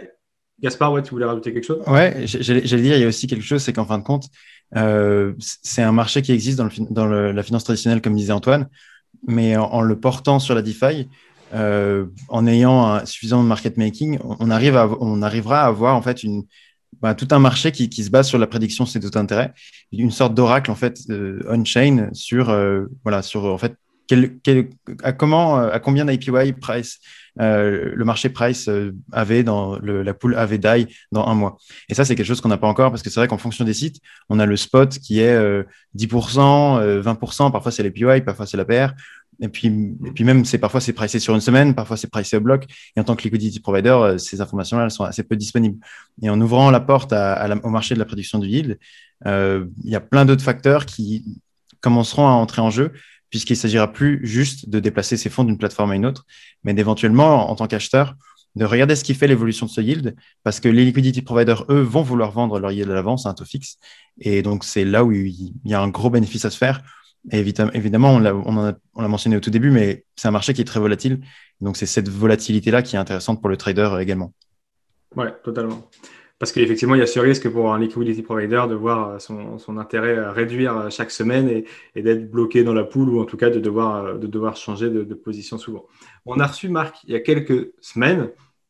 Gaspard, 0.62 0.92
ouais, 0.94 1.02
tu 1.02 1.12
voulais 1.12 1.26
rajouter 1.26 1.54
quelque 1.54 1.66
chose? 1.66 1.82
Ouais, 1.88 2.24
j'allais 2.26 2.62
dire, 2.62 2.96
il 2.96 3.02
y 3.02 3.04
a 3.04 3.08
aussi 3.08 3.28
quelque 3.28 3.46
chose, 3.46 3.62
c'est 3.62 3.74
qu'en 3.74 3.86
fin 3.86 3.98
de 3.98 4.04
compte, 4.04 4.28
euh, 4.76 5.34
c'est 5.40 5.82
un 5.82 5.92
marché 5.92 6.22
qui 6.22 6.32
existe 6.32 6.58
dans, 6.58 6.66
le, 6.66 6.72
dans 6.92 7.06
la 7.08 7.44
finance 7.44 7.64
traditionnelle, 7.64 8.02
comme 8.02 8.16
disait 8.16 8.34
Antoine, 8.34 8.68
mais 9.28 9.56
en, 9.58 9.82
le 9.82 10.00
portant 10.00 10.40
sur 10.40 10.56
la 10.56 10.62
DeFi, 10.62 11.08
euh, 11.54 12.06
en 12.28 12.46
ayant 12.46 12.86
un 12.86 13.06
suffisant 13.06 13.42
market 13.42 13.78
making, 13.78 14.20
on, 14.24 14.52
arrive 14.52 14.76
à, 14.76 14.90
on 15.00 15.22
arrivera 15.22 15.62
à 15.62 15.68
avoir 15.68 15.96
en 15.96 16.02
fait 16.02 16.24
une, 16.24 16.44
bah, 17.02 17.16
tout 17.16 17.28
un 17.32 17.40
marché 17.40 17.72
qui, 17.72 17.90
qui, 17.90 18.04
se 18.04 18.10
base 18.10 18.28
sur 18.28 18.38
la 18.38 18.48
prédiction 18.48 18.84
de 18.84 18.90
ces 18.90 19.00
taux 19.00 19.10
d'intérêt, 19.10 19.54
une 19.92 20.12
sorte 20.12 20.34
d'oracle 20.34 20.70
en 20.70 20.76
fait 20.76 21.00
euh, 21.10 21.40
on-chain 21.48 22.10
sur 22.14 22.50
euh, 22.50 22.86
voilà 23.04 23.22
sur 23.22 23.46
en 23.46 23.58
fait 23.58 23.76
quel, 24.10 24.70
à 25.04 25.14
combien 25.80 26.06
d'IPY 26.06 26.54
price 26.54 27.00
euh, 27.40 27.94
le 27.96 28.06
marché 28.06 28.30
price 28.30 28.70
avait 29.12 29.44
dans 29.44 29.78
la 29.80 30.14
pool 30.14 30.36
avait 30.36 30.58
DAI 30.58 30.88
dans 31.12 31.28
un 31.28 31.36
mois? 31.36 31.58
Et 31.88 31.94
ça, 31.94 32.04
c'est 32.04 32.16
quelque 32.16 32.26
chose 32.26 32.42
qu'on 32.42 32.50
n'a 32.50 32.58
pas 32.58 32.68
encore 32.68 32.90
parce 32.92 33.04
que 33.04 33.10
c'est 33.10 33.20
vrai 33.20 33.28
qu'en 33.28 33.38
fonction 33.38 33.64
des 33.64 33.74
sites, 33.74 34.02
on 34.28 34.40
a 34.40 34.46
le 34.46 34.58
spot 34.58 34.98
qui 35.00 35.20
est 35.20 35.40
10%, 35.96 37.02
20%, 37.02 37.52
parfois 37.52 37.72
c'est 37.72 37.84
l'APY, 37.84 38.22
parfois 38.22 38.46
c'est 38.46 38.58
la 38.58 38.66
PR. 38.66 38.94
Et 39.42 39.48
puis, 39.48 39.68
et 40.06 40.12
puis 40.12 40.24
même, 40.24 40.44
c'est 40.44 40.58
parfois 40.58 40.82
c'est 40.82 40.94
pricé 40.94 41.20
sur 41.20 41.34
une 41.34 41.42
semaine, 41.42 41.74
parfois 41.74 41.98
c'est 41.98 42.10
pricé 42.10 42.38
au 42.38 42.42
bloc. 42.42 42.66
Et 42.96 43.00
en 43.00 43.04
tant 43.04 43.16
que 43.16 43.24
liquidity 43.24 43.60
provider, 43.60 43.90
euh, 43.90 44.18
ces 44.18 44.42
informations-là, 44.42 44.84
elles 44.84 44.92
sont 44.92 45.06
assez 45.06 45.24
peu 45.24 45.36
disponibles. 45.36 45.78
Et 46.22 46.30
en 46.30 46.40
ouvrant 46.42 46.72
la 46.72 46.80
porte 46.80 47.14
au 47.14 47.70
marché 47.70 47.94
de 47.94 48.00
la 48.00 48.06
production 48.06 48.40
du 48.40 48.48
yield, 48.48 48.80
euh, 49.26 49.66
il 49.84 49.92
y 49.92 49.96
a 49.96 50.02
plein 50.02 50.26
d'autres 50.26 50.44
facteurs 50.44 50.86
qui 50.86 51.42
commenceront 51.82 52.28
à 52.28 52.32
entrer 52.32 52.62
en 52.62 52.70
jeu, 52.70 52.92
puisqu'il 53.30 53.56
s'agira 53.56 53.92
plus 53.92 54.20
juste 54.26 54.70
de 54.70 54.80
déplacer 54.80 55.18
ces 55.18 55.30
fonds 55.30 55.44
d'une 55.44 55.58
plateforme 55.58 55.92
à 55.92 55.96
une 55.96 56.06
autre, 56.06 56.26
mais 56.64 56.74
d'éventuellement, 56.74 57.50
en 57.50 57.56
tant 57.56 57.68
qu'acheteur, 57.68 58.16
de 58.56 58.66
regarder 58.66 58.96
ce 58.96 59.04
qui 59.04 59.14
fait 59.14 59.28
l'évolution 59.28 59.68
de 59.68 59.72
ce 59.72 59.82
yield, 59.82 60.16
parce 60.44 60.60
que 60.60 60.68
les 60.68 60.86
liquidity 60.86 61.22
providers, 61.22 61.66
eux, 61.70 61.82
vont 61.82 62.02
vouloir 62.02 62.32
vendre 62.32 62.60
leur 62.60 62.72
yield 62.72 62.90
à 62.90 62.94
l'avance 62.94 63.26
à 63.26 63.30
un 63.30 63.34
taux 63.34 63.46
fixe. 63.46 63.78
Et 64.20 64.42
donc, 64.42 64.64
c'est 64.64 64.86
là 64.86 65.04
où 65.04 65.12
il 65.12 65.54
y 65.66 65.74
a 65.74 65.82
un 65.82 65.90
gros 65.90 66.10
bénéfice 66.10 66.46
à 66.46 66.50
se 66.50 66.58
faire 66.58 66.82
évidemment, 67.32 68.16
on 68.16 68.22
l'a 69.02 69.08
mentionné 69.08 69.36
au 69.36 69.40
tout 69.40 69.50
début, 69.50 69.72
mais 69.72 70.06
c'est 70.16 70.28
un 70.28 70.32
marché 70.32 70.54
qui 70.54 70.62
est 70.62 70.66
très 70.66 70.80
volatile. 70.80 71.22
Donc, 71.62 71.78
c'est 71.78 71.86
cette 71.86 72.10
volatilité-là 72.10 72.82
qui 72.82 72.96
est 72.96 73.00
intéressante 73.00 73.42
pour 73.42 73.50
le 73.50 73.58
trader 73.58 73.98
également. 74.00 74.34
Ouais, 75.16 75.34
totalement. 75.44 75.90
Parce 76.40 76.54
qu'effectivement, 76.54 76.96
il 76.96 77.00
y 77.00 77.04
a 77.04 77.08
ce 77.08 77.20
risque 77.20 77.50
pour 77.50 77.74
un 77.74 77.80
liquidity 77.80 78.22
provider 78.22 78.64
de 78.70 78.74
voir 78.74 79.20
son, 79.20 79.78
intérêt 79.78 80.30
réduire 80.32 80.90
chaque 80.90 81.12
semaine 81.12 81.64
et, 81.96 82.02
d'être 82.02 82.32
bloqué 82.32 82.64
dans 82.64 82.74
la 82.74 82.86
poule 82.86 83.10
ou 83.10 83.20
en 83.20 83.26
tout 83.26 83.36
cas 83.36 83.50
de 83.50 83.60
devoir, 83.60 84.18
de 84.18 84.26
devoir 84.26 84.56
changer 84.56 84.90
de, 84.90 85.14
position 85.14 85.58
souvent. 85.58 85.86
On 86.26 86.40
a 86.40 86.48
reçu 86.48 86.70
Marc 86.70 87.04
il 87.04 87.12
y 87.12 87.16
a 87.16 87.20
quelques 87.20 87.72
semaines 87.82 88.30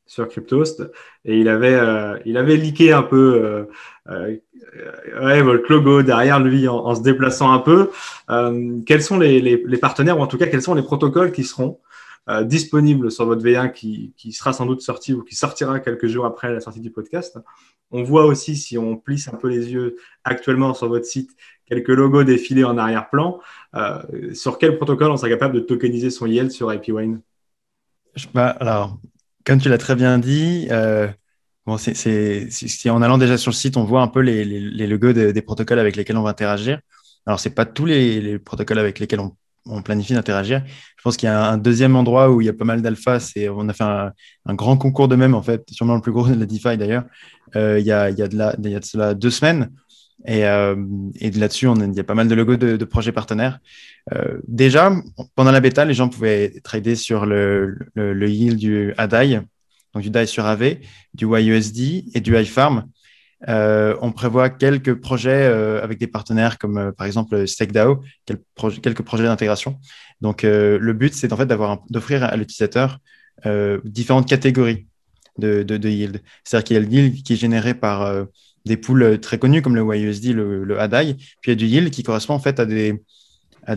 sur 0.09 0.27
Cryptost 0.27 0.81
et 1.23 1.39
il 1.39 1.47
avait, 1.47 1.75
euh, 1.75 2.17
il 2.25 2.37
avait 2.37 2.57
leaké 2.57 2.91
un 2.91 3.03
peu 3.03 3.67
euh, 4.09 4.39
euh, 5.21 5.43
votre 5.43 5.71
logo 5.71 6.01
derrière 6.01 6.39
lui 6.39 6.67
en, 6.67 6.95
se 6.95 7.03
déplaçant 7.03 7.51
un 7.51 7.59
peu. 7.59 7.91
quels 8.87 9.03
sont 9.03 9.19
les, 9.19 9.39
les, 9.39 9.77
partenaires 9.77 10.17
ou 10.17 10.23
en 10.23 10.27
tout 10.27 10.39
cas 10.39 10.47
quels 10.47 10.63
sont 10.63 10.73
les 10.73 10.81
protocoles 10.81 11.31
qui 11.31 11.43
seront 11.43 11.79
disponibles 12.43 13.11
sur 13.11 13.25
votre 13.25 13.43
V1 13.43 13.71
qui, 13.71 14.13
qui, 14.15 14.31
sera 14.33 14.53
sans 14.53 14.65
doute 14.65 14.81
sorti 14.81 15.13
ou 15.13 15.23
qui 15.23 15.35
sortira 15.35 15.79
quelques 15.79 16.07
jours 16.07 16.25
après 16.25 16.53
la 16.53 16.59
sortie 16.59 16.81
du 16.81 16.91
podcast. 16.91 17.39
On 17.91 18.03
voit 18.03 18.25
aussi 18.25 18.55
si 18.55 18.77
on 18.77 18.97
plisse 18.97 19.27
un 19.27 19.35
peu 19.35 19.47
les 19.47 19.71
yeux 19.71 19.95
actuellement 20.23 20.73
sur 20.73 20.89
votre 20.89 21.05
site 21.05 21.31
quelques 21.65 21.89
logos 21.89 22.23
défilés 22.23 22.63
en 22.63 22.77
arrière-plan. 22.77 23.39
sur 24.33 24.57
quel 24.57 24.77
protocole 24.77 25.11
on 25.11 25.17
sera 25.17 25.29
capable 25.29 25.55
de 25.55 25.59
tokeniser 25.61 26.09
son 26.09 26.27
yield 26.27 26.51
sur 26.51 26.73
IPWine 26.73 27.21
bah, 28.33 28.49
alors, 28.59 28.99
comme 29.45 29.59
tu 29.59 29.69
l'as 29.69 29.77
très 29.77 29.95
bien 29.95 30.19
dit, 30.19 30.67
euh, 30.71 31.07
bon, 31.65 31.77
en 31.77 33.01
allant 33.01 33.17
déjà 33.17 33.37
sur 33.37 33.51
le 33.51 33.55
site, 33.55 33.77
on 33.77 33.83
voit 33.83 34.01
un 34.01 34.07
peu 34.07 34.19
les, 34.21 34.43
les, 34.45 34.87
logos 34.87 35.13
des 35.13 35.41
protocoles 35.41 35.79
avec 35.79 35.95
lesquels 35.95 36.17
on 36.17 36.23
va 36.23 36.31
interagir. 36.31 36.79
Alors, 37.25 37.39
c'est 37.39 37.53
pas 37.53 37.65
tous 37.65 37.85
les, 37.85 38.39
protocoles 38.39 38.79
avec 38.79 38.99
lesquels 38.99 39.19
on, 39.19 39.35
on 39.65 39.81
planifie 39.81 40.13
d'interagir. 40.13 40.63
Je 40.97 41.03
pense 41.03 41.17
qu'il 41.17 41.27
y 41.27 41.29
a 41.29 41.49
un 41.49 41.57
deuxième 41.57 41.95
endroit 41.95 42.29
où 42.31 42.41
il 42.41 42.45
y 42.45 42.49
a 42.49 42.53
pas 42.53 42.65
mal 42.65 42.81
d'alpha. 42.81 43.19
C'est, 43.19 43.49
on 43.49 43.67
a 43.69 43.73
fait 43.73 43.83
un, 43.83 44.13
grand 44.55 44.77
concours 44.77 45.07
de 45.07 45.15
même, 45.15 45.35
en 45.35 45.41
fait, 45.41 45.63
sûrement 45.71 45.95
le 45.95 46.01
plus 46.01 46.11
gros 46.11 46.27
de 46.27 46.33
la 46.33 46.45
DeFi 46.45 46.77
d'ailleurs. 46.77 47.03
Euh, 47.55 47.79
il, 47.79 47.85
y 47.85 47.91
a, 47.91 48.09
il, 48.09 48.17
y 48.17 48.21
a 48.21 48.27
de 48.27 48.37
il 48.63 48.71
y 48.71 48.75
a 48.75 48.81
cela 48.81 49.13
deux 49.13 49.31
semaines. 49.31 49.69
Et, 50.25 50.45
euh, 50.45 50.75
et 51.19 51.31
là-dessus, 51.31 51.67
il 51.67 51.95
y 51.95 51.99
a 51.99 52.03
pas 52.03 52.13
mal 52.13 52.27
de 52.27 52.35
logos 52.35 52.57
de, 52.57 52.75
de 52.75 52.85
projets 52.85 53.11
partenaires. 53.11 53.59
Euh, 54.13 54.39
déjà, 54.47 54.91
pendant 55.35 55.51
la 55.51 55.61
bêta, 55.61 55.85
les 55.85 55.93
gens 55.93 56.09
pouvaient 56.09 56.59
trader 56.63 56.95
sur 56.95 57.25
le, 57.25 57.77
le, 57.93 58.13
le 58.13 58.29
yield 58.29 58.57
du 58.57 58.93
ADAI, 58.97 59.41
donc 59.93 60.03
du 60.03 60.09
DAI 60.09 60.27
sur 60.27 60.45
AV, 60.45 60.77
du 61.13 61.25
YUSD 61.25 62.05
et 62.13 62.19
du 62.19 62.37
iFarm. 62.37 62.85
Euh, 63.47 63.95
on 64.01 64.11
prévoit 64.11 64.49
quelques 64.49 64.95
projets 64.95 65.47
euh, 65.47 65.81
avec 65.81 65.97
des 65.97 66.07
partenaires 66.07 66.57
comme 66.57 66.77
euh, 66.77 66.91
par 66.91 67.07
exemple 67.07 67.47
StakeDAO, 67.47 68.03
quelques, 68.25 69.01
projets, 69.01 69.23
d'intégration. 69.23 69.79
Donc 70.19 70.43
le 70.43 70.93
but, 70.93 71.13
c'est 71.13 71.31
en 71.31 71.37
fait 71.37 71.47
d'offrir 71.89 72.23
à 72.23 72.35
l'utilisateur 72.35 72.99
différentes 73.85 74.27
catégories 74.27 74.87
de, 75.37 75.89
yield. 75.89 76.21
C'est-à-dire 76.43 76.63
qu'il 76.65 76.73
y 76.73 76.77
a 76.77 76.81
le 76.81 76.87
yield 76.87 77.23
qui 77.23 77.33
est 77.33 77.37
généré 77.37 77.73
par 77.73 78.25
des 78.65 78.75
pools 78.75 79.19
très 79.21 79.39
connus 79.39 79.61
comme 79.61 79.75
le 79.75 79.95
YUSD, 79.95 80.33
le, 80.33 80.65
le 80.65 80.79
ADAI, 80.79 81.13
puis 81.13 81.37
il 81.45 81.49
y 81.49 81.51
a 81.53 81.55
du 81.55 81.65
yield 81.65 81.89
qui 81.89 82.03
correspond 82.03 82.33
en 82.33 82.39
fait 82.39 82.59
à 82.59 82.65
des 82.65 83.01
à 83.65 83.75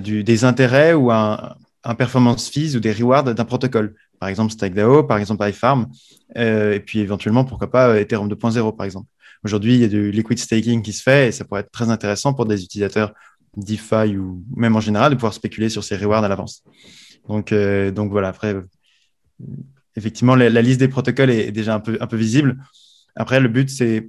intérêts 0.48 0.94
ou 0.94 1.12
un, 1.12 1.54
un 1.84 1.94
performance 1.94 2.48
fees 2.48 2.74
ou 2.74 2.80
des 2.80 2.92
rewards 2.92 3.22
d'un 3.22 3.44
protocole. 3.44 3.94
Par 4.18 4.28
exemple, 4.28 4.52
StackDAO, 4.52 5.04
par 5.04 5.18
exemple, 5.18 5.48
iFarm, 5.48 5.86
et 6.34 6.80
puis 6.84 6.98
éventuellement, 6.98 7.44
pourquoi 7.44 7.70
pas, 7.70 8.00
Ethereum 8.00 8.28
2.0, 8.28 8.76
par 8.76 8.86
exemple. 8.86 9.06
Aujourd'hui, 9.44 9.74
il 9.74 9.80
y 9.80 9.84
a 9.84 9.88
du 9.88 10.10
liquid 10.10 10.38
staking 10.38 10.82
qui 10.82 10.92
se 10.92 11.02
fait 11.02 11.28
et 11.28 11.32
ça 11.32 11.44
pourrait 11.44 11.62
être 11.62 11.72
très 11.72 11.90
intéressant 11.90 12.32
pour 12.32 12.46
des 12.46 12.62
utilisateurs 12.62 13.12
DeFi 13.56 14.16
ou 14.16 14.44
même 14.56 14.76
en 14.76 14.80
général 14.80 15.10
de 15.10 15.16
pouvoir 15.16 15.34
spéculer 15.34 15.68
sur 15.68 15.84
ces 15.84 15.96
rewards 15.96 16.24
à 16.24 16.28
l'avance. 16.28 16.62
Donc, 17.28 17.52
euh, 17.52 17.92
voilà, 17.96 18.28
après, 18.28 18.56
effectivement, 19.96 20.34
la, 20.34 20.62
liste 20.62 20.80
des 20.80 20.88
protocoles 20.88 21.30
est, 21.30 21.52
déjà 21.52 21.74
un 21.74 21.80
peu, 21.80 22.16
visible. 22.16 22.62
Après, 23.16 23.40
le 23.40 23.48
but, 23.48 23.68
c'est 23.68 24.08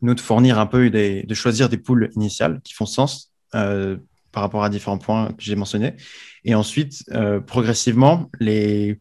nous 0.00 0.14
de 0.14 0.20
fournir 0.20 0.58
un 0.58 0.66
peu, 0.66 0.90
de 0.90 1.34
choisir 1.34 1.68
des 1.68 1.78
pools 1.78 2.10
initiales 2.14 2.60
qui 2.64 2.74
font 2.74 2.86
sens 2.86 3.32
euh, 3.54 3.96
par 4.32 4.42
rapport 4.42 4.64
à 4.64 4.70
différents 4.70 4.98
points 4.98 5.32
que 5.32 5.42
j'ai 5.42 5.54
mentionnés. 5.56 5.94
Et 6.44 6.54
ensuite, 6.54 7.04
euh, 7.12 7.38
progressivement, 7.40 8.30
les 8.40 9.00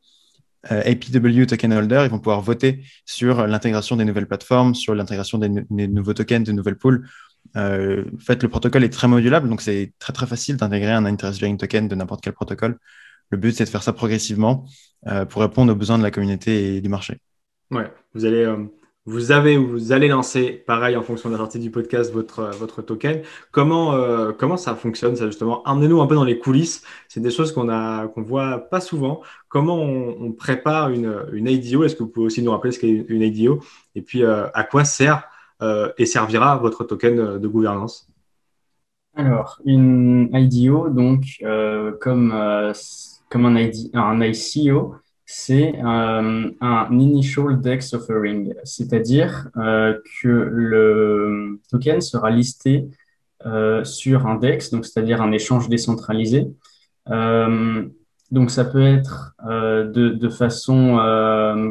APW 0.70 1.46
token 1.48 1.74
holders, 1.74 2.06
ils 2.06 2.12
vont 2.12 2.20
pouvoir 2.20 2.42
voter 2.42 2.84
sur 3.06 3.48
l'intégration 3.48 3.96
des 3.96 4.06
nouvelles 4.06 4.28
plateformes, 4.28 4.76
sur 4.76 4.94
l'intégration 4.94 5.38
des, 5.38 5.50
nouveaux 5.88 6.14
tokens, 6.14 6.46
de 6.46 6.52
nouvelles 6.52 6.78
pools. 6.78 7.08
Euh, 7.58 8.06
en 8.14 8.20
fait, 8.20 8.44
le 8.44 8.50
protocole 8.50 8.84
est 8.84 8.94
très 8.94 9.08
modulable, 9.08 9.50
donc 9.50 9.62
c'est 9.62 9.94
très 9.98 10.14
très 10.14 10.28
facile 10.28 10.58
d'intégrer 10.58 10.92
un 10.92 11.06
interest-bearing 11.06 11.58
token 11.58 11.88
de 11.88 11.96
n'importe 11.96 12.24
quel 12.24 12.34
protocole. 12.34 12.78
Le 13.32 13.38
but, 13.38 13.56
c'est 13.56 13.66
de 13.66 13.70
faire 13.70 13.84
ça 13.84 13.94
progressivement 13.94 14.66
pour 15.30 15.42
répondre 15.42 15.72
aux 15.72 15.76
besoins 15.76 15.98
de 15.98 16.04
la 16.04 16.12
communauté 16.12 16.76
et 16.76 16.82
du 16.82 16.90
marché. 16.90 17.18
Ouais, 17.72 17.92
vous 18.14 18.26
allez 18.26 18.46
vous 19.12 19.32
avez 19.32 19.58
ou 19.58 19.68
vous 19.68 19.92
allez 19.92 20.08
lancer, 20.08 20.64
pareil 20.66 20.96
en 20.96 21.02
fonction 21.04 21.30
de 21.30 21.34
la 21.34 21.40
sortie 21.40 21.60
du 21.60 21.70
podcast, 21.70 22.14
votre, 22.14 22.52
votre 22.58 22.82
token. 22.82 23.22
Comment, 23.52 23.94
euh, 23.94 24.32
comment 24.32 24.56
ça 24.56 24.74
fonctionne, 24.76 25.16
ça 25.18 25.26
justement? 25.26 25.62
Emmenez-nous 25.66 26.02
un 26.02 26.08
peu 26.08 26.16
dans 26.16 26.24
les 26.24 26.40
coulisses. 26.40 26.84
C'est 27.10 27.20
des 27.20 27.30
choses 27.30 27.52
qu'on 27.52 27.68
a 27.70 28.08
qu'on 28.08 28.22
voit 28.22 28.60
pas 28.70 28.80
souvent. 28.80 29.22
Comment 29.50 29.76
on, 29.76 30.32
prépare 30.32 30.90
une, 30.90 31.26
une 31.34 31.48
IDO 31.48 31.84
Est-ce 31.84 31.96
que 31.96 32.04
vous 32.04 32.10
pouvez 32.10 32.28
aussi 32.28 32.42
nous 32.42 32.52
rappeler 32.52 32.72
ce 32.72 32.80
qu'est 32.80 33.06
une 33.10 33.22
IDO 33.22 33.60
Et 33.96 34.02
puis, 34.02 34.24
euh, 34.24 34.48
à 34.54 34.64
quoi 34.64 34.86
sert 34.86 35.26
euh, 35.62 35.92
et 35.98 36.06
servira 36.06 36.56
votre 36.58 36.86
token 36.86 37.38
de 37.38 37.48
gouvernance? 37.48 38.08
Alors, 39.16 39.60
une 39.66 40.30
IDO, 40.34 40.88
donc, 40.90 41.26
comme, 42.00 42.34
comme 43.30 43.46
un, 43.46 43.70
un 43.94 44.22
ICO, 44.22 44.96
c'est 45.34 45.74
euh, 45.78 46.52
un 46.60 47.00
initial 47.00 47.62
dex 47.62 47.94
offering, 47.94 48.54
c'est-à-dire 48.66 49.48
euh, 49.56 49.98
que 50.22 50.28
le 50.28 51.62
token 51.72 52.02
sera 52.02 52.30
listé 52.30 52.90
euh, 53.46 53.86
sur 53.86 54.28
un 54.28 54.36
dex, 54.36 54.72
donc 54.72 54.86
c'est-à-dire 54.86 55.22
un 55.22 55.32
échange 55.32 55.70
décentralisé. 55.70 56.48
donc 57.08 58.52
ça 58.52 58.66
peut 58.66 58.86
être 58.86 59.34
de, 59.46 60.30
façon 60.30 60.98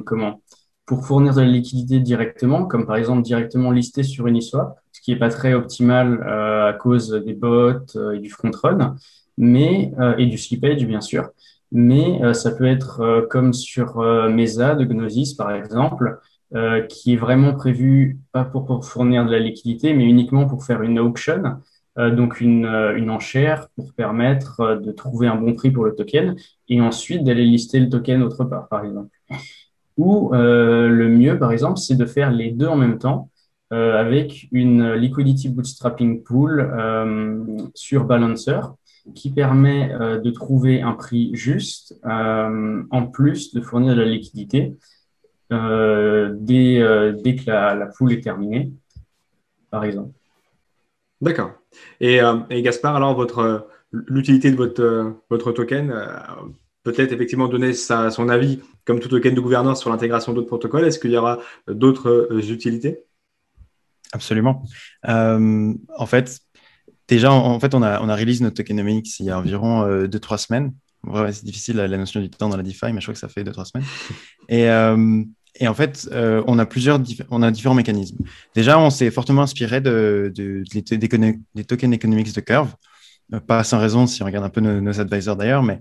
comment? 0.07 0.43
Pour 0.87 1.07
fournir 1.07 1.35
de 1.35 1.43
la 1.43 1.47
liquidité 1.47 2.01
directement, 2.01 2.65
comme 2.65 2.87
par 2.87 2.97
exemple 2.97 3.23
directement 3.23 3.73
listé 3.73 4.03
sur 4.03 4.27
Uniswap, 4.27 4.79
ce 4.93 5.03
qui 5.03 5.13
n'est 5.13 5.19
pas 5.19 5.29
très 5.29 5.53
optimal 5.53 6.23
à 6.23 6.73
cause 6.73 7.11
des 7.11 7.35
bots 7.35 7.85
et 8.15 8.21
du 8.21 8.31
front 8.31 8.51
run, 8.63 8.97
mais 9.37 9.93
et 10.17 10.27
du 10.27 10.39
slippage 10.39 10.87
bien 10.87 11.03
sûr 11.03 11.29
mais 11.73 12.23
euh, 12.23 12.33
ça 12.33 12.51
peut 12.51 12.67
être 12.67 13.01
euh, 13.01 13.27
comme 13.27 13.53
sur 13.53 14.01
euh, 14.01 14.29
Mesa 14.29 14.75
de 14.75 14.85
Gnosis, 14.85 15.35
par 15.35 15.53
exemple, 15.53 16.19
qui 16.89 17.13
est 17.13 17.17
vraiment 17.17 17.55
prévu 17.55 18.19
pas 18.33 18.45
pour, 18.45 18.85
fournir 18.85 19.25
de 19.25 19.31
la 19.31 19.39
liquidité, 19.39 19.95
mais 19.95 20.03
uniquement 20.03 20.49
pour 20.49 20.65
faire 20.65 20.83
une 20.83 20.99
auction, 20.99 21.61
donc 21.97 22.41
une, 22.41 22.67
une 22.97 23.09
enchère 23.09 23.69
pour 23.77 23.93
permettre 23.93 24.81
de 24.83 24.91
trouver 24.91 25.29
un 25.29 25.37
bon 25.37 25.55
prix 25.55 25.71
pour 25.71 25.85
le 25.85 25.95
token 25.95 26.35
et 26.69 26.81
ensuite 26.81 27.23
d'aller 27.23 27.45
lister 27.45 27.79
le 27.79 27.89
token 27.89 28.25
autre 28.25 28.43
part, 28.43 28.67
par 28.67 28.85
exemple. 28.85 29.11
Ou 29.97 30.31
le 30.33 31.09
mieux, 31.09 31.39
par 31.39 31.53
exemple, 31.53 31.79
c'est 31.79 31.95
de 31.95 32.05
faire 32.05 32.33
les 32.33 32.51
deux 32.51 32.67
en 32.67 32.77
même 32.77 32.99
temps 32.99 33.31
avec 33.71 34.49
une 34.51 34.95
liquidity 34.95 35.51
bootstrapping 35.51 36.25
pool 36.25 36.69
sur 37.77 38.07
Balancer 38.07 38.59
qui 39.15 39.31
permet 39.31 39.93
euh, 39.93 40.19
de 40.19 40.31
trouver 40.31 40.83
un 40.83 40.93
prix 40.93 41.31
juste, 41.35 41.99
euh, 42.05 42.83
en 42.91 43.07
plus 43.07 43.55
de 43.55 43.61
fournir 43.61 43.95
de 43.95 44.01
la 44.03 44.09
liquidité 44.09 44.77
euh, 45.53 46.33
dès, 46.39 46.81
dès, 47.23 47.37
que 47.37 47.51
la, 47.51 47.75
la, 47.75 47.87
poule 47.87 48.13
est 48.13 48.21
terminée, 48.21 48.73
par 49.71 49.85
exemple. 49.85 50.13
D'accord. 51.21 51.53
Et, 52.01 52.21
et, 52.51 52.63
Gaspard, 52.63 52.97
alors 52.97 53.15
votre 53.15 53.69
l'utilité 53.93 54.53
de 54.53 54.57
votre, 54.57 55.17
votre 55.29 55.51
token, 55.51 55.93
peut-être 56.85 57.13
effectivement 57.13 57.49
donner 57.49 57.73
sa, 57.73 58.11
son 58.11 58.29
avis, 58.29 58.61
comme 58.85 59.01
tout 59.01 59.09
token 59.09 59.35
de 59.35 59.41
gouvernance, 59.41 59.81
sur 59.81 59.91
l'intégration 59.91 60.33
d'autres 60.33 60.47
protocoles. 60.47 60.85
Est-ce 60.85 61.01
qu'il 61.01 61.11
y 61.11 61.17
aura 61.17 61.41
d'autres 61.67 62.29
utilités? 62.51 63.05
Absolument. 64.13 64.63
en 65.05 66.07
fait, 66.07 66.41
Déjà, 67.11 67.33
en, 67.33 67.59
fait, 67.59 67.75
on 67.75 67.83
a, 67.83 68.01
on 68.01 68.09
a 68.09 68.15
release 68.15 68.41
notre 68.41 68.55
tokenomics 68.55 69.19
il 69.19 69.27
y 69.27 69.31
a 69.31 69.37
environ 69.37 69.85
2-3 70.07 70.35
euh, 70.35 70.37
semaines. 70.37 70.73
c'est 71.33 71.45
difficile 71.45 71.77
la, 71.77 71.89
notion 71.89 72.21
du 72.21 72.31
temps 72.31 72.49
dans 72.49 72.57
la 72.57 72.63
DeFi, 72.63 72.93
mais 72.93 73.01
je 73.01 73.07
crois 73.07 73.15
que 73.15 73.19
ça 73.19 73.29
fait 73.29 73.43
2-3 73.43 73.65
semaines. 73.65 73.87
Et, 74.49 74.71
euh, 74.71 75.25
et, 75.59 75.67
en 75.67 75.75
fait, 75.75 76.09
euh, 76.13 76.45
on 76.47 76.61
a 76.61 76.67
plusieurs 76.67 77.01
on 77.31 77.43
a 77.43 77.51
différents 77.51 77.75
mécanismes. 77.75 78.19
Déjà, 78.55 78.79
on 78.79 78.91
s'est 78.91 79.11
fortement 79.11 79.43
inspiré 79.43 79.81
de, 79.81 80.33
de, 80.33 80.63
des, 80.73 81.65
tokens 81.65 81.93
economics 81.93 82.33
de 82.33 82.41
Curve. 82.41 82.73
pas 83.49 83.65
sans 83.65 83.81
raison 83.81 84.07
si 84.07 84.23
on 84.23 84.27
regarde 84.27 84.45
un 84.45 84.49
peu 84.49 84.61
nos, 84.61 85.01
advisors 85.01 85.35
d'ailleurs, 85.35 85.65
mais 85.65 85.81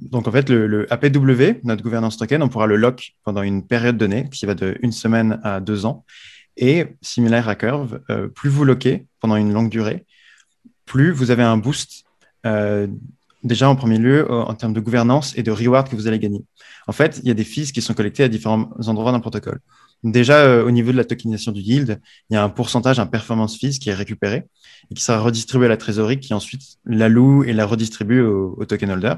donc 0.00 0.26
en 0.28 0.32
fait, 0.32 0.48
le, 0.48 0.66
le, 0.66 0.90
APW, 0.90 1.60
notre 1.64 1.82
gouvernance 1.82 2.16
token, 2.16 2.42
on 2.42 2.48
pourra 2.48 2.66
le 2.66 2.76
lock 2.76 3.12
pendant 3.22 3.42
une 3.42 3.66
période 3.66 3.98
donnée 3.98 4.30
qui 4.30 4.46
va 4.46 4.54
de 4.54 4.78
une 4.80 4.92
semaine 4.92 5.40
à 5.44 5.60
deux 5.60 5.84
ans. 5.84 6.06
Et 6.56 6.86
similaire 7.02 7.48
à 7.48 7.54
Curve, 7.54 8.00
euh, 8.10 8.28
plus 8.28 8.48
vous 8.48 8.64
loquez 8.64 9.06
pendant 9.20 9.36
une 9.36 9.52
longue 9.52 9.70
durée, 9.70 10.06
plus 10.86 11.10
vous 11.10 11.30
avez 11.30 11.42
un 11.42 11.58
boost, 11.58 12.04
euh, 12.46 12.86
déjà 13.42 13.68
en 13.68 13.76
premier 13.76 13.98
lieu, 13.98 14.30
en 14.30 14.54
termes 14.54 14.72
de 14.72 14.80
gouvernance 14.80 15.36
et 15.36 15.42
de 15.42 15.50
reward 15.50 15.88
que 15.88 15.96
vous 15.96 16.06
allez 16.06 16.18
gagner. 16.18 16.44
En 16.86 16.92
fait, 16.92 17.20
il 17.22 17.28
y 17.28 17.30
a 17.30 17.34
des 17.34 17.44
fees 17.44 17.72
qui 17.72 17.82
sont 17.82 17.94
collectés 17.94 18.24
à 18.24 18.28
différents 18.28 18.70
endroits 18.86 19.12
le 19.12 19.20
protocole. 19.20 19.60
Déjà, 20.04 20.44
euh, 20.44 20.64
au 20.64 20.70
niveau 20.70 20.92
de 20.92 20.96
la 20.96 21.04
tokenisation 21.04 21.52
du 21.52 21.60
yield, 21.60 22.00
il 22.30 22.34
y 22.34 22.36
a 22.36 22.42
un 22.42 22.48
pourcentage, 22.48 22.98
un 22.98 23.06
performance 23.06 23.58
fees 23.58 23.78
qui 23.78 23.90
est 23.90 23.94
récupéré 23.94 24.44
et 24.90 24.94
qui 24.94 25.02
sera 25.02 25.18
redistribué 25.18 25.66
à 25.66 25.68
la 25.68 25.76
trésorerie 25.76 26.20
qui 26.20 26.34
ensuite 26.34 26.62
l'alloue 26.84 27.44
et 27.44 27.52
la 27.52 27.66
redistribue 27.66 28.20
au, 28.20 28.54
au, 28.56 28.64
token 28.64 28.90
holder. 28.90 29.14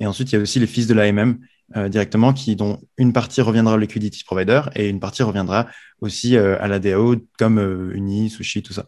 Et 0.00 0.06
ensuite, 0.06 0.30
il 0.30 0.34
y 0.34 0.38
a 0.38 0.42
aussi 0.42 0.60
les 0.60 0.66
fees 0.66 0.86
de 0.86 0.94
l'AMM 0.94 1.38
euh, 1.76 1.90
directement, 1.90 2.32
qui, 2.32 2.56
dont 2.56 2.80
une 2.96 3.12
partie 3.12 3.42
reviendra 3.42 3.74
au 3.74 3.76
liquidity 3.76 4.24
provider 4.24 4.62
et 4.74 4.88
une 4.88 5.00
partie 5.00 5.22
reviendra 5.22 5.66
aussi 6.00 6.34
euh, 6.34 6.56
à 6.62 6.66
la 6.66 6.78
DAO 6.78 7.16
comme 7.38 7.58
euh, 7.58 7.94
Uni, 7.94 8.30
Sushi, 8.30 8.62
tout 8.62 8.72
ça. 8.72 8.86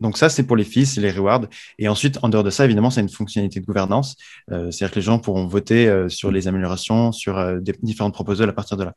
donc 0.00 0.16
ça, 0.16 0.28
c'est 0.28 0.44
pour 0.44 0.56
les 0.56 0.62
fees 0.62 0.96
les 0.98 1.10
rewards. 1.10 1.46
Et 1.80 1.88
ensuite, 1.88 2.18
en 2.22 2.28
dehors 2.28 2.44
de 2.44 2.50
ça, 2.50 2.64
évidemment, 2.64 2.90
c'est 2.90 3.00
une 3.00 3.08
fonctionnalité 3.08 3.58
de 3.58 3.66
gouvernance. 3.66 4.14
C'est-à-dire 4.48 4.90
que 4.90 4.96
les 4.96 5.02
gens 5.02 5.18
pourront 5.18 5.46
voter 5.46 6.06
sur 6.08 6.30
les 6.30 6.46
améliorations, 6.48 7.10
sur 7.10 7.60
des 7.62 7.74
différentes 7.82 8.12
proposals 8.12 8.50
à 8.50 8.52
partir 8.52 8.76
de 8.76 8.84
là. 8.84 8.94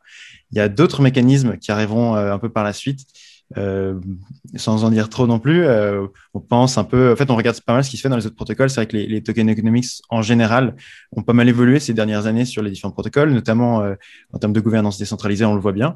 Il 0.52 0.58
y 0.58 0.62
a 0.62 0.68
d'autres 0.68 1.02
mécanismes 1.02 1.58
qui 1.58 1.72
arriveront 1.72 2.16
un 2.16 2.38
peu 2.38 2.50
par 2.50 2.66
la 2.66 2.74
suite. 2.74 3.08
Euh, 3.56 3.98
sans 4.56 4.84
en 4.84 4.90
dire 4.90 5.08
trop 5.08 5.26
non 5.26 5.40
plus, 5.40 5.64
euh, 5.64 6.06
on 6.34 6.42
pense 6.42 6.78
un 6.78 6.84
peu, 6.84 7.14
en 7.14 7.16
fait, 7.16 7.32
on 7.32 7.36
regarde 7.36 7.60
pas 7.62 7.74
mal 7.74 7.84
ce 7.84 7.90
qui 7.90 7.96
se 7.96 8.02
fait 8.02 8.10
dans 8.10 8.18
les 8.18 8.26
autres 8.26 8.36
protocoles. 8.36 8.70
C'est 8.70 8.82
vrai 8.82 8.88
que 8.88 8.98
les, 8.98 9.08
les, 9.08 9.24
token 9.24 9.48
economics 9.48 9.86
en 10.10 10.22
général 10.22 10.76
ont 11.14 11.24
pas 11.24 11.34
mal 11.34 11.48
évolué 11.48 11.80
ces 11.80 11.94
dernières 11.94 12.26
années 12.26 12.44
sur 12.44 12.62
les 12.62 12.72
différents 12.72 12.92
protocoles, 12.92 13.32
notamment 13.32 13.82
euh, 13.82 13.96
en 14.34 14.40
termes 14.40 14.54
de 14.54 14.60
gouvernance 14.60 14.98
décentralisée, 14.98 15.46
on 15.46 15.56
le 15.56 15.62
voit 15.62 15.72
bien. 15.72 15.96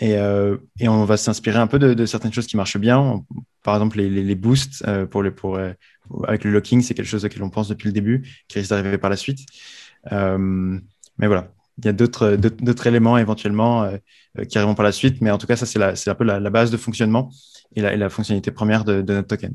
Et, 0.00 0.18
on 0.18 1.04
va 1.04 1.16
s'inspirer 1.16 1.58
un 1.58 1.68
peu 1.68 1.78
de, 1.78 2.04
certaines 2.04 2.32
choses 2.32 2.46
qui 2.46 2.56
marchent 2.56 2.78
bien. 2.78 3.24
Par 3.62 3.76
exemple, 3.76 4.00
les, 4.00 4.34
boosts 4.34 4.84
pour 5.06 5.58
avec 6.26 6.44
le 6.44 6.50
locking, 6.50 6.82
c'est 6.82 6.94
quelque 6.94 7.06
chose 7.06 7.24
auquel 7.24 7.42
on 7.44 7.48
pense 7.48 7.68
depuis 7.68 7.86
le 7.86 7.92
début, 7.92 8.44
qui 8.48 8.58
risque 8.58 8.70
d'arriver 8.70 8.98
par 8.98 9.08
la 9.08 9.16
suite. 9.16 9.38
mais 10.10 11.26
voilà, 11.28 11.53
il 11.78 11.86
y 11.86 11.88
a 11.88 11.92
d'autres, 11.92 12.86
éléments 12.86 13.18
éventuellement 13.18 13.82
euh, 13.82 13.96
euh, 14.38 14.44
qui 14.44 14.58
arriveront 14.58 14.74
par 14.74 14.84
la 14.84 14.92
suite, 14.92 15.20
mais 15.20 15.30
en 15.30 15.38
tout 15.38 15.46
cas, 15.46 15.56
ça, 15.56 15.66
c'est, 15.66 16.10
un 16.10 16.14
peu 16.14 16.24
la, 16.24 16.50
base 16.50 16.70
de 16.70 16.76
fonctionnement 16.76 17.30
et 17.74 17.80
la, 17.82 18.08
fonctionnalité 18.08 18.50
première 18.50 18.84
de, 18.84 19.02
notre 19.02 19.28
token. 19.28 19.54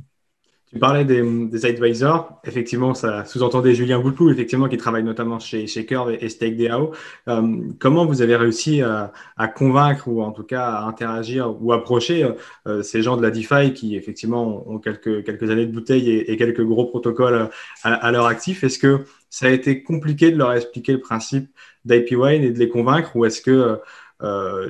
Tu 0.71 0.77
parlais 0.77 1.03
des, 1.03 1.23
des, 1.47 1.65
advisors. 1.65 2.39
Effectivement, 2.43 2.93
ça 2.93 3.25
sous-entendait 3.25 3.73
Julien 3.73 3.99
Boulplou, 3.99 4.29
effectivement, 4.29 4.67
qui 4.67 4.77
travaille 4.77 5.03
notamment 5.03 5.39
chez, 5.39 5.65
Curve 5.87 6.11
et, 6.11 6.29
StakeDAO. 6.29 6.91
Euh, 7.27 7.57
comment 7.79 8.05
vous 8.05 8.21
avez 8.21 8.35
réussi 8.35 8.83
à, 8.83 9.11
convaincre 9.47 10.07
ou 10.07 10.21
en 10.21 10.31
tout 10.31 10.43
cas 10.43 10.65
à 10.65 10.83
interagir 10.83 11.55
ou 11.59 11.73
approcher 11.73 12.29
euh, 12.67 12.83
ces 12.83 13.01
gens 13.01 13.17
de 13.17 13.23
la 13.23 13.31
DeFi 13.31 13.73
qui, 13.73 13.95
effectivement, 13.95 14.69
ont 14.69 14.77
quelques, 14.77 15.49
années 15.49 15.65
de 15.65 15.71
bouteille 15.71 16.11
et, 16.11 16.31
et 16.31 16.37
quelques 16.37 16.63
gros 16.63 16.85
protocoles 16.85 17.49
à, 17.83 17.93
à, 17.93 18.11
leur 18.11 18.27
actif? 18.27 18.63
Est-ce 18.63 18.77
que 18.77 19.05
ça 19.29 19.47
a 19.47 19.49
été 19.49 19.83
compliqué 19.83 20.31
de 20.31 20.37
leur 20.37 20.53
expliquer 20.53 20.93
le 20.93 21.01
principe 21.01 21.49
d'IP 21.85 22.11
Wine 22.11 22.43
et 22.43 22.51
de 22.51 22.59
les 22.59 22.69
convaincre 22.69 23.15
ou 23.15 23.25
est-ce 23.25 23.41
que 23.41 23.79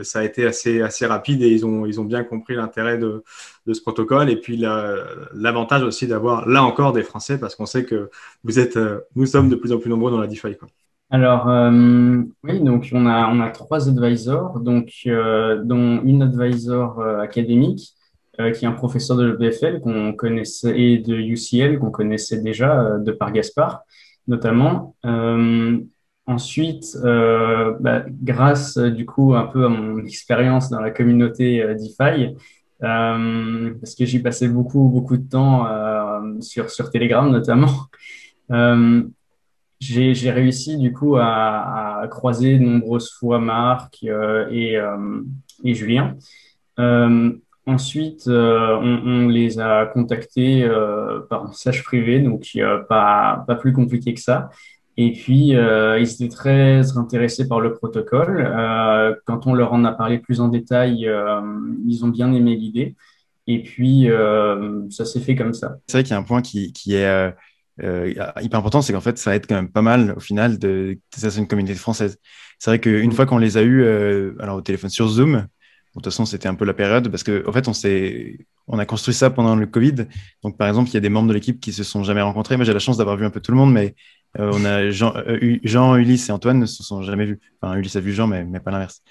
ça 0.03 0.19
a 0.19 0.23
été 0.23 0.45
assez, 0.45 0.81
assez 0.81 1.05
rapide 1.07 1.41
et 1.41 1.49
ils 1.49 1.65
ont, 1.65 1.85
ils 1.87 1.99
ont 1.99 2.05
bien 2.05 2.23
compris 2.23 2.55
l'intérêt 2.55 2.97
de, 2.99 3.23
ce 3.71 3.81
protocole. 3.81 4.29
Et 4.29 4.35
puis 4.35 4.57
l'avantage 4.57 5.83
aussi 5.83 6.05
d'avoir 6.05 6.47
là 6.47 6.63
encore 6.63 6.93
des 6.93 7.03
Français 7.03 7.39
parce 7.39 7.55
qu'on 7.55 7.65
sait 7.65 7.83
que 7.83 8.09
vous 8.43 8.59
êtes, 8.59 8.77
nous 9.15 9.25
sommes 9.25 9.49
de 9.49 9.55
plus 9.55 9.71
en 9.71 9.79
plus 9.79 9.89
nombreux 9.89 10.11
dans 10.11 10.21
la 10.21 10.27
DeFi. 10.27 10.55
Alors, 11.11 11.49
euh, 11.49 12.21
oui, 12.43 12.59
donc 12.59 12.89
on 12.93 13.07
a, 13.07 13.27
on 13.29 13.39
a 13.39 13.49
trois 13.49 13.89
advisors, 13.89 14.59
donc, 14.59 14.91
euh, 15.07 15.59
dont 15.63 16.01
une 16.03 16.21
advisor 16.21 16.99
euh, 16.99 17.19
académique, 17.19 17.95
qui 18.55 18.63
est 18.63 18.67
un 18.69 18.71
professeur 18.71 19.17
de 19.17 19.25
l'EPFL 19.25 19.81
et 20.73 20.97
de 20.99 21.13
UCL 21.13 21.77
qu'on 21.77 21.91
connaissait 21.91 22.39
déjà 22.39 22.97
de 22.97 23.11
par 23.11 23.33
Gaspard, 23.33 23.81
notamment. 24.29 24.95
ensuite, 26.25 26.97
bah, 27.03 28.05
grâce 28.23 28.77
du 28.77 29.05
coup 29.05 29.35
un 29.35 29.47
peu 29.47 29.65
à 29.65 29.69
mon 29.69 29.99
expérience 30.05 30.69
dans 30.69 30.79
la 30.79 30.91
communauté 30.91 31.61
DeFi, 31.75 32.35
parce 32.79 33.95
que 33.95 34.05
j'y 34.05 34.19
passais 34.19 34.47
beaucoup, 34.47 34.87
beaucoup 34.87 35.17
de 35.17 35.27
temps 35.27 35.67
sur, 36.39 36.89
Telegram 36.91 37.29
notamment 37.29 37.71
j'ai 39.79 40.31
réussi 40.31 40.77
du 40.77 40.91
coup 40.93 41.15
à, 41.17 42.05
croiser 42.09 42.57
de 42.57 42.63
nombreuses 42.63 43.11
fois 43.11 43.39
Marc 43.39 43.99
euh, 44.03 44.47
et, 44.49 44.77
euh, 44.77 45.21
Julien. 45.63 46.15
Euh, 46.79 47.31
ensuite, 47.69 48.27
euh, 48.27 48.77
on, 48.81 49.27
les 49.27 49.59
a 49.59 49.85
contactés 49.85 50.63
euh, 50.63 51.19
par 51.29 51.47
message 51.47 51.83
privé, 51.83 52.19
donc 52.19 52.45
pas, 52.87 53.43
pas 53.47 53.55
plus 53.55 53.73
compliqué 53.73 54.13
que 54.13 54.21
ça. 54.21 54.49
Et 54.97 55.13
puis, 55.13 55.51
ils 55.51 56.13
étaient 56.13 56.27
très 56.27 56.97
intéressés 56.97 57.47
par 57.47 57.61
le 57.61 57.73
protocole. 57.73 58.43
quand 59.25 59.47
on 59.47 59.53
leur 59.53 59.71
en 59.71 59.85
a 59.85 59.93
parlé 59.93 60.19
plus 60.19 60.41
en 60.41 60.49
détail, 60.49 61.09
ils 61.87 62.03
ont 62.03 62.09
bien 62.09 62.33
aimé 62.33 62.57
l'idée. 62.57 62.95
Et 63.47 63.63
puis, 63.63 64.09
ça 64.89 65.05
s'est 65.05 65.21
fait 65.21 65.37
comme 65.37 65.53
ça. 65.53 65.77
C'est 65.87 65.97
vrai 65.99 66.03
qu'il 66.03 66.11
y 66.11 66.15
a 66.15 66.19
un 66.19 66.23
point 66.23 66.41
qui, 66.41 66.73
qui 66.73 66.95
est 66.95 67.33
euh, 67.81 68.13
hyper 68.41 68.59
important, 68.59 68.81
c'est 68.81 68.93
qu'en 68.93 69.01
fait, 69.01 69.17
ça 69.17 69.35
aide 69.35 69.45
quand 69.47 69.55
même 69.55 69.71
pas 69.71 69.81
mal 69.81 70.13
au 70.17 70.19
final 70.19 70.59
de 70.59 70.97
ça 71.15 71.31
c'est 71.31 71.39
une 71.39 71.47
communauté 71.47 71.75
française. 71.75 72.17
C'est 72.57 72.71
vrai 72.71 72.79
qu'une 72.79 73.11
fois 73.11 73.25
qu'on 73.25 73.37
les 73.37 73.57
a 73.57 73.61
eus, 73.61 73.83
euh, 73.83 74.33
alors 74.39 74.57
au 74.57 74.61
téléphone 74.61 74.89
sur 74.89 75.07
Zoom, 75.07 75.47
de 75.99 76.03
toute 76.03 76.13
façon, 76.13 76.25
c'était 76.25 76.47
un 76.47 76.55
peu 76.55 76.65
la 76.65 76.73
période 76.73 77.09
parce 77.09 77.23
qu'en 77.23 77.47
en 77.47 77.51
fait, 77.51 77.67
on 77.67 77.73
s'est, 77.73 78.39
on 78.67 78.79
a 78.79 78.85
construit 78.85 79.13
ça 79.13 79.29
pendant 79.29 79.55
le 79.55 79.65
Covid. 79.65 80.07
Donc, 80.43 80.57
par 80.57 80.67
exemple, 80.67 80.89
il 80.89 80.93
y 80.93 80.97
a 80.97 81.01
des 81.01 81.09
membres 81.09 81.27
de 81.27 81.33
l'équipe 81.33 81.59
qui 81.59 81.73
se 81.73 81.83
sont 81.83 82.03
jamais 82.03 82.21
rencontrés. 82.21 82.57
Moi, 82.57 82.65
j'ai 82.65 82.73
la 82.73 82.79
chance 82.79 82.97
d'avoir 82.97 83.17
vu 83.17 83.25
un 83.25 83.29
peu 83.29 83.39
tout 83.39 83.51
le 83.51 83.57
monde, 83.57 83.73
mais 83.73 83.95
euh, 84.39 84.51
on 84.53 84.65
a 84.65 84.89
Jean, 84.89 85.13
Jean, 85.63 85.95
Ulysse 85.95 86.29
et 86.29 86.31
Antoine 86.31 86.59
ne 86.59 86.65
se 86.65 86.83
sont 86.83 87.01
jamais 87.01 87.25
vus. 87.25 87.39
Enfin, 87.61 87.75
Ulysse 87.75 87.95
a 87.95 87.99
vu 87.99 88.13
Jean, 88.13 88.27
mais, 88.27 88.43
mais 88.43 88.59
pas 88.59 88.71
l'inverse. 88.71 89.01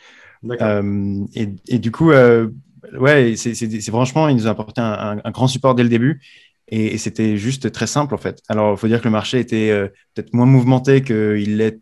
Et, 1.35 1.49
et, 1.67 1.79
du 1.79 1.91
coup, 1.91 2.11
ouais, 2.13 3.35
c'est 3.37 3.91
franchement, 3.91 4.29
il 4.29 4.37
nous 4.37 4.47
a 4.47 4.51
apporté 4.51 4.81
un, 4.81 5.21
un, 5.25 5.31
grand 5.31 5.49
support 5.49 5.75
dès 5.75 5.83
le 5.83 5.89
début. 5.89 6.21
Et, 6.69 6.99
c'était 6.99 7.37
juste 7.37 7.73
très 7.73 7.87
simple, 7.87 8.15
en 8.15 8.19
fait. 8.19 8.43
Alors, 8.49 8.75
il 8.75 8.79
faut 8.79 8.89
dire 8.89 9.01
que 9.01 9.05
le 9.05 9.11
marché 9.11 9.39
était 9.39 9.71
euh, 9.71 9.89
peut-être 10.15 10.35
moins 10.35 10.47
mouvementé 10.47 11.03
qu'il 11.03 11.57
l'est 11.57 11.81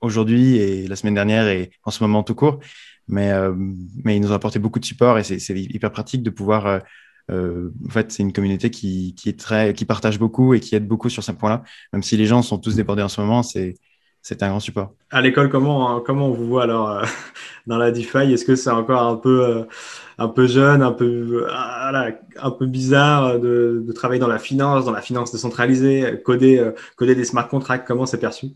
aujourd'hui 0.00 0.56
et 0.56 0.88
la 0.88 0.96
semaine 0.96 1.14
dernière 1.14 1.46
et 1.46 1.70
en 1.84 1.90
ce 1.90 2.02
moment 2.02 2.22
tout 2.22 2.34
court. 2.34 2.58
Mais, 3.12 3.30
euh, 3.30 3.52
mais 4.04 4.16
ils 4.16 4.20
nous 4.20 4.32
ont 4.32 4.34
apporté 4.34 4.58
beaucoup 4.58 4.80
de 4.80 4.84
support 4.84 5.18
et 5.18 5.22
c'est 5.22 5.54
hyper 5.54 5.92
pratique 5.92 6.22
de 6.22 6.30
pouvoir. 6.30 6.80
Euh, 7.30 7.70
en 7.86 7.90
fait, 7.90 8.10
c'est 8.10 8.22
une 8.22 8.32
communauté 8.32 8.70
qui, 8.70 9.14
qui, 9.14 9.28
est 9.28 9.38
très, 9.38 9.74
qui 9.74 9.84
partage 9.84 10.18
beaucoup 10.18 10.54
et 10.54 10.60
qui 10.60 10.74
aide 10.74 10.88
beaucoup 10.88 11.08
sur 11.08 11.22
ce 11.22 11.32
point-là. 11.32 11.62
Même 11.92 12.02
si 12.02 12.16
les 12.16 12.26
gens 12.26 12.42
sont 12.42 12.58
tous 12.58 12.74
débordés 12.74 13.02
en 13.02 13.08
ce 13.08 13.20
moment, 13.20 13.42
c'est 13.42 13.76
c'est 14.22 14.42
un 14.44 14.50
grand 14.50 14.60
support. 14.60 14.94
À 15.10 15.20
l'école, 15.20 15.50
comment, 15.50 16.00
comment 16.00 16.28
on 16.28 16.32
vous 16.32 16.46
voit 16.46 16.62
alors 16.62 16.88
euh, 16.88 17.04
dans 17.66 17.76
la 17.76 17.90
DeFi? 17.90 18.32
Est-ce 18.32 18.44
que 18.44 18.54
c'est 18.54 18.70
encore 18.70 19.02
un 19.02 19.16
peu, 19.16 19.44
euh, 19.44 19.64
un 20.16 20.28
peu 20.28 20.46
jeune, 20.46 20.80
un 20.80 20.92
peu, 20.92 21.48
euh, 21.48 22.10
un 22.40 22.50
peu 22.52 22.66
bizarre 22.66 23.40
de, 23.40 23.82
de, 23.84 23.92
travailler 23.92 24.20
dans 24.20 24.28
la 24.28 24.38
finance, 24.38 24.84
dans 24.84 24.92
la 24.92 25.02
finance 25.02 25.32
décentralisée, 25.32 26.22
coder, 26.24 26.70
coder 26.96 27.16
des 27.16 27.24
smart 27.24 27.48
contracts? 27.48 27.86
Comment 27.86 28.06
c'est 28.06 28.20
perçu? 28.20 28.52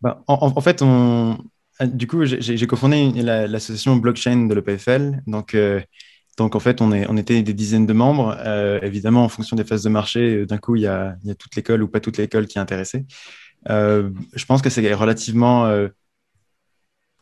Bah, 0.00 0.22
en, 0.26 0.60
fait, 0.60 0.82
on, 0.82 1.38
du 1.84 2.06
coup, 2.06 2.24
j'ai 2.24 2.66
cofondé 2.66 3.10
l'association 3.22 3.96
blockchain 3.96 4.46
de 4.46 4.54
l'EPFL. 4.54 5.22
Donc, 5.26 5.56
donc, 6.36 6.54
en 6.54 6.60
fait, 6.60 6.80
on, 6.80 7.16
était 7.16 7.42
des 7.42 7.54
dizaines 7.54 7.86
de 7.86 7.92
membres. 7.92 8.36
évidemment, 8.82 9.24
en 9.24 9.28
fonction 9.28 9.56
des 9.56 9.64
phases 9.64 9.82
de 9.82 9.88
marché, 9.88 10.46
d'un 10.46 10.58
coup, 10.58 10.76
il 10.76 10.82
y 10.82 10.86
a, 10.86 11.16
toute 11.38 11.56
l'école 11.56 11.82
ou 11.82 11.88
pas 11.88 12.00
toute 12.00 12.18
l'école 12.18 12.46
qui 12.46 12.58
est 12.58 12.60
intéressée. 12.60 13.04
Euh, 13.70 14.10
je 14.34 14.44
pense 14.44 14.62
que 14.62 14.70
c'est 14.70 14.92
relativement 14.94 15.66
euh, 15.66 15.88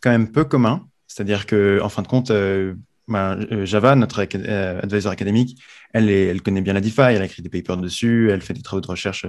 quand 0.02 0.10
même 0.10 0.30
peu 0.30 0.44
commun. 0.44 0.86
C'est-à-dire 1.06 1.46
que, 1.46 1.80
en 1.82 1.88
fin 1.88 2.02
de 2.02 2.08
compte, 2.08 2.30
euh, 2.30 2.74
ben, 3.08 3.64
Java, 3.64 3.94
notre 3.96 4.20
advisor 4.20 5.12
académique, 5.12 5.60
elle, 5.92 6.42
connaît 6.42 6.62
bien 6.62 6.72
la 6.72 6.80
DeFi, 6.80 7.02
elle 7.02 7.22
écrit 7.22 7.42
des 7.42 7.48
papers 7.48 7.76
dessus, 7.76 8.30
elle 8.30 8.40
fait 8.40 8.54
des 8.54 8.62
travaux 8.62 8.80
de 8.80 8.86
recherche 8.86 9.26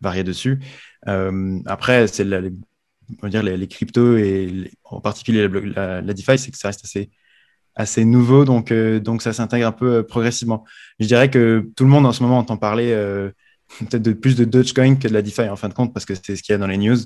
variés 0.00 0.24
dessus. 0.24 0.60
après, 1.66 2.06
c'est 2.06 2.24
les, 3.22 3.30
dire 3.30 3.42
les, 3.42 3.56
les, 3.56 3.68
cryptos 3.68 4.16
et 4.16 4.70
en 4.84 5.00
particulier 5.00 5.48
la, 5.48 6.02
DeFi, 6.02 6.38
c'est 6.38 6.50
que 6.50 6.58
ça 6.58 6.68
reste 6.68 6.84
assez, 6.84 7.10
assez 7.74 8.04
nouveau, 8.04 8.44
donc, 8.44 8.72
donc 8.72 9.22
ça 9.22 9.32
s'intègre 9.32 9.66
un 9.66 9.72
peu 9.72 10.04
progressivement. 10.04 10.64
Je 11.00 11.06
dirais 11.06 11.30
que 11.30 11.68
tout 11.76 11.84
le 11.84 11.90
monde 11.90 12.06
en 12.06 12.12
ce 12.12 12.22
moment 12.22 12.38
entend 12.38 12.56
parler 12.56 12.92
peut-être 13.80 14.02
de, 14.02 14.12
plus 14.12 14.36
de 14.36 14.44
Dogecoin 14.44 14.96
que 14.96 15.08
de 15.08 15.12
la 15.12 15.22
DeFi 15.22 15.48
en 15.48 15.56
fin 15.56 15.68
de 15.68 15.74
compte, 15.74 15.92
parce 15.92 16.06
que 16.06 16.14
c'est 16.14 16.36
ce 16.36 16.42
qu'il 16.42 16.52
y 16.52 16.54
a 16.54 16.58
dans 16.58 16.66
les 16.66 16.78
news. 16.78 16.98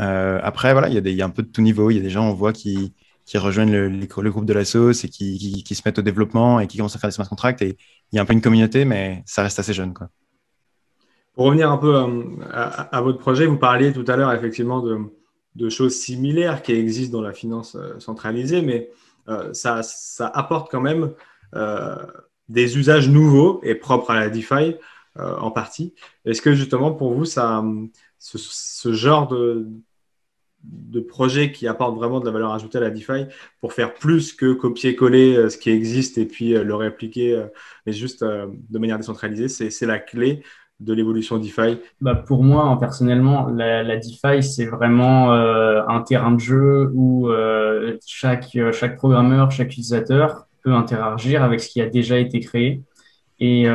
Euh, 0.00 0.40
après, 0.42 0.72
voilà, 0.72 0.88
il 0.88 0.94
y, 0.94 1.22
a 1.22 1.24
un 1.24 1.30
peu 1.30 1.42
de 1.42 1.48
tout 1.48 1.62
niveau. 1.62 1.90
Il 1.90 1.96
y 1.96 2.00
a 2.00 2.02
des 2.02 2.10
gens, 2.10 2.28
on 2.28 2.34
voit, 2.34 2.52
qui, 2.52 2.94
qui 3.26 3.38
rejoignent 3.38 3.72
le, 3.72 3.88
le, 3.88 4.30
groupe 4.30 4.46
de 4.46 4.52
la 4.52 4.64
sauce 4.64 5.04
et 5.04 5.08
qui, 5.08 5.38
qui, 5.38 5.62
qui, 5.62 5.74
se 5.74 5.82
mettent 5.84 5.98
au 5.98 6.02
développement 6.02 6.60
et 6.60 6.66
qui 6.66 6.78
commencent 6.78 6.96
à 6.96 6.98
faire 6.98 7.10
des 7.10 7.14
smart 7.14 7.28
contracts. 7.28 7.62
Et 7.62 7.76
il 8.12 8.16
y 8.16 8.18
a 8.18 8.22
un 8.22 8.24
peu 8.24 8.32
une 8.32 8.40
communauté, 8.40 8.84
mais 8.84 9.22
ça 9.26 9.42
reste 9.42 9.58
assez 9.58 9.74
jeune. 9.74 9.92
Quoi. 9.92 10.08
Pour 11.40 11.46
revenir 11.46 11.72
un 11.72 11.78
peu 11.78 11.96
euh, 11.96 12.22
à, 12.52 13.00
votre 13.00 13.16
projet, 13.16 13.46
vous 13.46 13.56
parliez 13.56 13.94
tout 13.94 14.04
à 14.08 14.16
l'heure 14.16 14.30
effectivement 14.30 14.82
de, 14.82 15.68
choses 15.70 15.96
similaires 15.96 16.60
qui 16.60 16.72
existent 16.72 17.16
dans 17.16 17.24
la 17.24 17.32
finance 17.32 17.76
euh, 17.76 17.98
centralisée, 17.98 18.60
mais 18.60 18.90
ça, 19.54 19.82
ça, 19.82 20.26
apporte 20.26 20.70
quand 20.70 20.82
même 20.82 21.14
des 22.50 22.76
usages 22.76 23.08
nouveaux 23.08 23.58
et 23.62 23.74
propres 23.74 24.10
à 24.10 24.20
la 24.20 24.28
DeFi 24.28 24.76
euh, 25.18 25.36
en 25.38 25.50
partie. 25.50 25.94
Est-ce 26.26 26.42
que 26.42 26.52
justement 26.52 26.92
pour 26.92 27.14
vous, 27.14 27.24
ça, 27.24 27.64
ce, 28.18 28.92
genre 28.92 29.26
de, 29.26 29.66
de 30.62 31.00
projet 31.00 31.52
qui 31.52 31.66
apporte 31.66 31.96
vraiment 31.96 32.20
de 32.20 32.26
la 32.26 32.32
valeur 32.32 32.52
ajoutée 32.52 32.76
à 32.78 32.82
la 32.82 32.90
DeFi 32.90 33.24
pour 33.60 33.72
faire 33.72 33.94
plus 33.94 34.34
que 34.34 34.52
copier-coller 34.52 35.36
euh, 35.36 35.48
ce 35.48 35.56
qui 35.56 35.70
existe 35.70 36.18
et 36.18 36.26
puis 36.26 36.54
euh, 36.54 36.64
le 36.64 36.74
répliquer, 36.74 37.46
mais 37.86 37.92
juste 37.92 38.22
de 38.22 38.78
manière 38.78 38.98
décentralisée, 38.98 39.48
c'est 39.48 39.86
la 39.86 39.98
clé 39.98 40.42
de 40.80 40.92
l'évolution 40.92 41.38
DeFi 41.38 41.78
bah 42.00 42.14
Pour 42.14 42.42
moi, 42.42 42.76
personnellement, 42.80 43.48
la, 43.48 43.82
la 43.82 43.96
DeFi, 43.96 44.42
c'est 44.42 44.66
vraiment 44.66 45.32
un 45.32 46.00
terrain 46.02 46.32
de 46.32 46.40
jeu 46.40 46.90
où 46.94 47.30
chaque, 48.06 48.56
chaque 48.72 48.96
programmeur, 48.96 49.50
chaque 49.50 49.68
utilisateur 49.68 50.46
peut 50.62 50.72
interagir 50.72 51.44
avec 51.44 51.60
ce 51.60 51.68
qui 51.68 51.80
a 51.80 51.86
déjà 51.86 52.18
été 52.18 52.40
créé. 52.40 52.82
Et, 53.40 53.66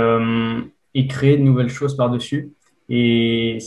et 0.96 1.08
créer 1.08 1.38
de 1.38 1.44
nouvelles 1.44 1.70
choses 1.70 1.96
par-dessus. 1.96 2.50
Et 2.88 3.58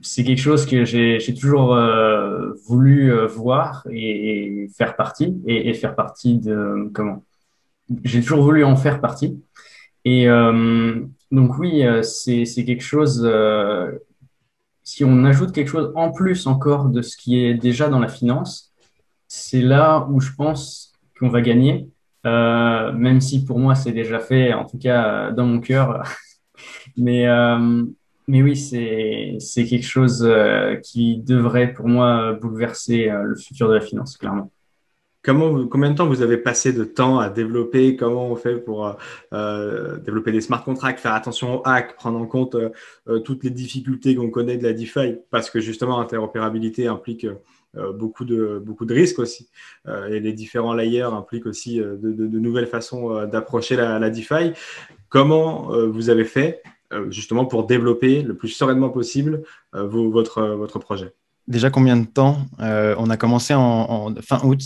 c'est 0.00 0.24
quelque 0.24 0.40
chose 0.40 0.66
que 0.66 0.84
j'ai 0.84 1.34
toujours 1.34 1.74
euh, 1.74 2.52
voulu 2.66 3.12
euh, 3.12 3.26
voir 3.26 3.86
et, 3.90 4.68
faire 4.76 4.96
partie, 4.96 5.36
et, 5.46 5.72
faire 5.74 5.94
partie 5.94 6.38
de 6.38 6.90
comment? 6.92 7.22
J'ai 8.02 8.22
toujours 8.22 8.42
voulu 8.42 8.64
en 8.64 8.76
faire 8.76 9.00
partie. 9.00 9.38
Et 10.04 10.28
euh, 10.28 11.00
donc 11.30 11.58
oui, 11.58 11.84
c'est 12.02 12.64
quelque 12.64 12.82
chose. 12.82 13.28
si 14.82 15.04
on 15.04 15.24
ajoute 15.24 15.52
quelque 15.52 15.70
chose 15.70 15.92
en 15.94 16.12
plus 16.12 16.46
encore 16.46 16.88
de 16.90 17.02
ce 17.02 17.16
qui 17.16 17.44
est 17.44 17.54
déjà 17.54 17.88
dans 17.88 18.00
la 18.00 18.08
finance, 18.08 18.72
c'est 19.28 19.62
là 19.62 20.06
où 20.10 20.20
je 20.20 20.32
pense 20.36 20.92
qu'on 21.18 21.28
va 21.28 21.40
gagner. 21.40 21.88
même 22.24 23.20
si 23.20 23.44
pour 23.44 23.58
moi 23.58 23.74
c'est 23.74 23.92
déjà 23.92 24.20
fait, 24.20 24.52
en 24.52 24.64
tout 24.64 24.78
cas 24.78 25.30
dans 25.32 25.46
mon 25.46 25.60
cœur, 25.60 26.02
mais, 26.96 27.26
euh, 27.26 27.84
mais 28.28 28.42
oui, 28.42 28.56
c'est 28.56 29.64
quelque 29.64 29.86
chose 29.86 30.24
euh, 30.24 30.76
qui 30.76 31.18
devrait 31.18 31.72
pour 31.72 31.88
moi 31.88 32.32
bouleverser 32.34 33.08
euh, 33.10 33.22
le 33.22 33.36
futur 33.36 33.68
de 33.68 33.74
la 33.74 33.80
finance, 33.80 34.16
clairement. 34.16 34.50
Combien 35.24 35.90
de 35.90 35.94
temps 35.94 36.06
vous 36.06 36.22
avez 36.22 36.36
passé 36.36 36.72
de 36.72 36.84
temps 36.84 37.18
à 37.18 37.30
développer? 37.30 37.96
Comment 37.96 38.26
on 38.26 38.36
fait 38.36 38.56
pour 38.56 38.96
euh, 39.32 39.98
développer 39.98 40.32
des 40.32 40.40
smart 40.40 40.62
contracts, 40.62 41.00
faire 41.00 41.14
attention 41.14 41.60
aux 41.60 41.62
hacks, 41.64 41.96
prendre 41.96 42.18
en 42.18 42.26
compte 42.26 42.56
euh, 42.56 43.18
toutes 43.20 43.42
les 43.44 43.50
difficultés 43.50 44.14
qu'on 44.14 44.30
connaît 44.30 44.58
de 44.58 44.64
la 44.64 44.72
DeFi? 44.72 45.16
Parce 45.30 45.50
que 45.50 45.60
justement, 45.60 45.98
l'interopérabilité 45.98 46.86
implique 46.86 47.26
euh, 47.76 47.92
beaucoup, 47.92 48.24
de, 48.24 48.62
risques 48.90 49.18
aussi. 49.18 49.48
et 50.10 50.20
les 50.20 50.32
différents 50.32 50.74
layers 50.74 51.02
impliquent 51.02 51.46
aussi 51.46 51.78
de, 51.78 52.38
nouvelles 52.38 52.66
façons 52.66 53.26
d'approcher 53.26 53.76
la, 53.76 54.10
DeFi. 54.10 54.52
Comment 55.08 55.70
vous 55.86 56.10
avez 56.10 56.24
fait 56.24 56.62
euh, 56.94 57.10
justement 57.10 57.46
pour 57.46 57.66
développer 57.66 58.22
le 58.22 58.36
plus 58.36 58.48
sereinement 58.48 58.90
possible 58.90 59.42
euh, 59.74 59.86
votre, 59.86 60.42
votre 60.42 60.78
projet? 60.78 61.14
Déjà 61.48 61.70
combien 61.70 61.96
de 61.96 62.06
temps 62.06 62.38
On 62.58 63.10
a 63.10 63.16
commencé 63.16 63.54
en, 63.54 64.14
fin 64.22 64.40
août? 64.44 64.60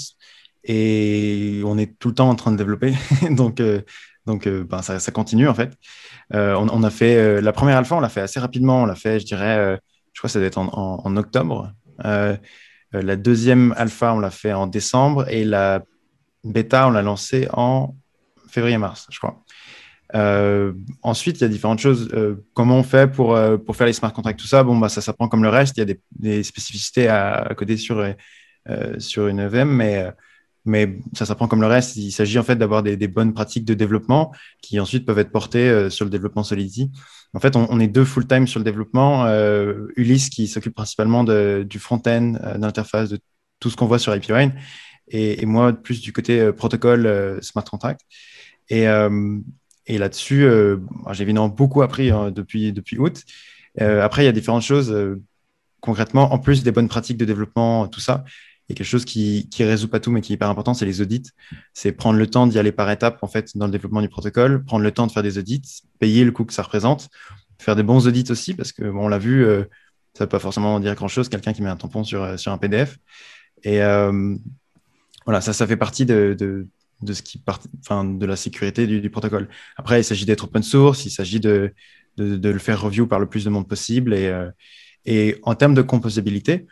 Et 0.69 1.63
on 1.65 1.79
est 1.79 1.99
tout 1.99 2.09
le 2.09 2.15
temps 2.15 2.29
en 2.29 2.35
train 2.35 2.53
de 2.53 2.57
développer. 2.57 2.95
donc, 3.31 3.63
donc 4.27 4.49
ben, 4.49 4.83
ça, 4.83 5.13
continue 5.13 5.49
en 5.49 5.55
fait. 5.55 5.73
On, 6.33 6.69
on, 6.71 6.83
a 6.83 6.91
fait 6.91 7.41
la 7.41 7.53
première 7.53 7.79
alpha, 7.79 7.97
on 7.97 8.01
l'a 8.01 8.09
fait 8.09 8.21
assez 8.21 8.39
rapidement. 8.39 8.83
On 8.83 8.87
l'a 8.87 8.95
fait, 8.95 9.19
je 9.19 9.27
dirais, 9.27 9.81
je 10.13 10.21
crois 10.21 10.29
que 10.29 10.33
ça 10.33 10.39
doit 10.39 10.49
être 10.49 10.59
en, 10.59 11.17
octobre. 11.17 11.73
la 12.05 13.17
deuxième 13.17 13.75
alpha, 13.77 14.13
on 14.15 14.21
l'a 14.21 14.31
fait 14.31 14.53
en 14.53 14.67
décembre 14.67 15.29
et 15.29 15.45
la 15.45 15.83
bêta, 16.45 16.89
on 16.89 16.91
l'a 16.91 17.03
lancée 17.03 17.49
en 17.53 17.95
février-mars, 18.49 19.07
je 19.11 19.19
crois. 19.19 19.43
Euh, 20.15 20.73
ensuite, 21.03 21.39
il 21.39 21.43
y 21.43 21.45
a 21.45 21.49
différentes 21.49 21.81
choses. 21.81 22.09
Euh, 22.15 22.47
comment 22.55 22.79
on 22.79 22.83
fait 22.83 23.11
pour, 23.11 23.35
euh, 23.35 23.59
pour 23.59 23.77
faire 23.77 23.87
les 23.87 23.93
smart 23.93 24.13
contracts, 24.13 24.41
tout 24.41 24.47
ça? 24.47 24.63
Bon, 24.63 24.77
bah, 24.77 24.89
ça 24.89 25.01
s'apprend 25.01 25.29
comme 25.29 25.43
le 25.43 25.51
reste. 25.51 25.77
Il 25.77 25.81
y 25.81 25.93
a 25.93 25.95
des, 26.19 26.43
spécificités 26.43 27.09
à, 27.09 27.53
coder 27.57 27.77
sur, 27.77 28.05
sur 28.99 29.29
une 29.29 29.47
VM, 29.47 29.69
mais, 29.69 30.11
mais 30.69 30.99
ça 31.15 31.27
s'apprend 31.27 31.49
comme 31.49 31.61
le 31.61 31.67
reste. 31.67 31.97
Il 31.97 32.13
s'agit 32.13 32.39
en 32.39 32.43
fait 32.43 32.57
d'avoir 32.57 32.83
des, 32.83 33.09
bonnes 33.09 33.35
pratiques 33.35 33.65
de 33.65 33.75
développement 33.75 34.33
qui 34.63 34.79
ensuite 34.79 35.05
peuvent 35.05 35.19
être 35.19 35.33
portées 35.33 35.91
sur 35.91 36.05
le 36.05 36.11
développement 36.11 36.45
Solidity. 36.45 36.91
En 37.35 37.41
fait, 37.41 37.57
on, 37.57 37.81
est 37.81 37.89
deux 37.89 38.05
full-time 38.05 38.47
sur 38.47 38.61
le 38.61 38.65
développement. 38.65 39.27
Ulysse 39.97 40.31
qui 40.31 40.47
s'occupe 40.47 40.75
principalement 40.75 41.25
du 41.25 41.79
front-end, 41.79 42.35
d'interface, 42.57 43.11
de 43.11 43.19
tout 43.61 43.71
ce 43.71 43.77
qu'on 43.77 43.87
voit 43.87 43.99
sur 43.99 44.13
API 44.13 44.51
et, 45.09 45.43
et, 45.43 45.47
moi 45.47 45.73
plus 45.73 46.01
du 46.01 46.13
côté 46.13 46.53
protocole 46.53 47.39
smart 47.43 47.65
contract. 47.65 48.03
Et, 48.71 49.99
là-dessus, 49.99 50.45
euh, 50.45 50.77
j'ai 51.13 51.23
évidemment 51.23 51.49
beaucoup 51.49 51.83
appris 51.83 52.11
hein, 52.11 52.31
depuis, 52.31 52.99
août. 52.99 53.25
Euh, 53.81 54.03
après, 54.03 54.23
il 54.23 54.27
y 54.27 54.29
a 54.29 54.33
différentes 54.33 54.63
choses. 54.63 54.91
Euh, 54.93 55.23
concrètement, 55.81 56.33
en 56.33 56.39
plus 56.39 56.63
des 56.63 56.73
bonnes 56.73 56.89
pratiques 56.89 57.17
de 57.17 57.25
développement, 57.25 57.87
tout 57.89 58.01
ça, 58.01 58.25
a 58.73 58.75
quelque 58.75 58.87
chose 58.87 59.05
qui 59.05 59.49
ne 59.59 59.65
résout 59.67 59.89
pas 59.89 60.01
tout, 60.01 60.11
mais 60.11 60.21
qui 60.21 60.33
est 60.33 60.35
hyper 60.35 60.49
important, 60.49 60.75
c'est 60.75 60.85
les 60.85 61.01
audits. 61.01 61.31
C'est 61.73 61.93
prendre 61.93 62.19
le 62.19 62.27
temps 62.27 62.47
d'y 62.47 62.59
aller 62.59 62.73
par 62.73 62.91
étapes, 62.91 63.19
en 63.23 63.29
fait, 63.29 63.57
dans 63.57 63.67
le 63.67 63.73
développement 63.73 64.03
du 64.03 64.09
protocole, 64.09 64.65
prendre 64.65 64.83
le 64.83 64.93
temps 64.93 65.07
de 65.07 65.13
faire 65.13 65.23
des 65.23 65.39
audits, 65.39 65.83
payer 65.99 66.25
le 66.25 66.33
coût 66.33 66.45
que 66.45 66.53
ça 66.53 66.63
représente, 66.63 67.09
faire 67.59 67.77
des 67.77 67.83
bons 67.83 68.07
audits 68.07 68.31
aussi, 68.31 68.55
parce 68.55 68.73
que, 68.73 68.85
bon, 68.85 69.07
on 69.07 69.09
l'a 69.09 69.19
vu, 69.19 69.45
euh, 69.45 69.65
ça 70.15 70.25
ne 70.25 70.27
veut 70.27 70.29
pas 70.29 70.39
forcément 70.39 70.81
dire 70.81 70.95
grand-chose, 70.95 71.29
quelqu'un 71.29 71.53
qui 71.53 71.63
met 71.63 71.71
un 71.71 71.77
tampon 71.77 72.05
sur, 72.05 72.39
sur 72.39 72.53
un 72.53 72.59
PDF. 72.59 72.99
Et 73.65 73.83
euh, 73.83 74.37
voilà, 75.25 75.41
ça, 75.41 75.53
ça 75.53 75.67
fait 75.67 75.77
partie 75.77 76.07
de, 76.07 76.37
de, 76.39 76.67
de 77.03 77.13
ce 77.13 77.23
qui 77.23 77.39
part, 77.39 77.61
enfin, 77.81 78.05
de 78.05 78.27
la 78.27 78.37
sécurité 78.37 78.87
du, 78.87 79.11
protocole. 79.11 79.49
Après, 79.77 80.01
il 80.01 80.05
s'agit 80.05 80.27
d'être 80.27 80.45
open 80.45 80.63
source, 80.63 81.07
il 81.07 81.11
s'agit 81.11 81.41
de, 81.41 81.73
de, 82.17 82.49
le 82.49 82.59
faire 82.59 82.81
review 82.81 83.07
par 83.07 83.21
le 83.21 83.27
plus 83.27 83.45
de 83.45 83.51
monde 83.51 83.69
possible. 83.69 84.15
Et, 84.15 84.27
euh, 84.27 84.51
et 85.05 85.39
en 85.43 85.55
termes 85.55 85.75
de 85.75 85.83
composabilité, 85.83 86.67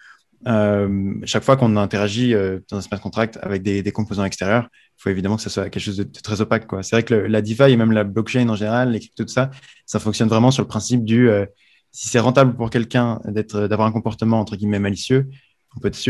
euh, 0.46 1.14
chaque 1.24 1.42
fois 1.42 1.56
qu'on 1.56 1.76
interagit 1.76 2.32
euh, 2.32 2.60
dans 2.70 2.76
un 2.76 2.80
smart 2.80 3.00
contract 3.00 3.38
avec 3.42 3.62
des, 3.62 3.82
composants 3.92 4.24
extérieurs, 4.24 4.68
il 4.72 5.02
faut 5.02 5.10
évidemment 5.10 5.36
que 5.36 5.42
ça 5.42 5.50
soit 5.50 5.68
quelque 5.70 5.82
chose 5.82 5.96
de, 5.96 6.04
très 6.04 6.40
opaque. 6.40 6.66
C'est 6.82 6.96
vrai 6.96 7.02
que 7.02 7.14
la 7.14 7.42
DeFi 7.42 7.64
et 7.64 7.76
même 7.76 7.92
la 7.92 8.04
blockchain 8.04 8.48
en 8.48 8.54
général, 8.54 8.92
les 8.92 9.00
cryptos, 9.00 9.24
tout 9.24 9.32
ça, 9.32 9.50
ça 9.86 9.98
fonctionne 9.98 10.28
vraiment 10.28 10.52
sur 10.52 10.62
le 10.62 10.68
principe 10.68 11.04
du 11.04 11.28
euh, 11.28 11.46
si 11.90 12.08
c'est 12.08 12.20
rentable 12.20 12.54
pour 12.54 12.70
quelqu'un 12.70 13.20
d'avoir 13.24 13.88
un 13.88 13.92
comportement 13.92 14.38
entre 14.38 14.54
guillemets 14.56 14.78
malicieux, 14.78 15.28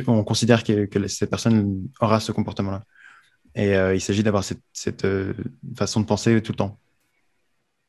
on, 0.06 0.24
considère 0.24 0.64
que, 0.64 0.88
cette 1.08 1.30
personne 1.30 1.88
aura 2.00 2.20
ce 2.20 2.32
comportement-là. 2.32 2.82
Et 3.54 3.72
il 3.94 4.00
s'agit 4.00 4.24
d'avoir 4.24 4.42
cette, 4.44 5.06
façon 5.76 6.00
de 6.00 6.06
penser 6.06 6.42
tout 6.42 6.52
le 6.52 6.56
temps. 6.56 6.78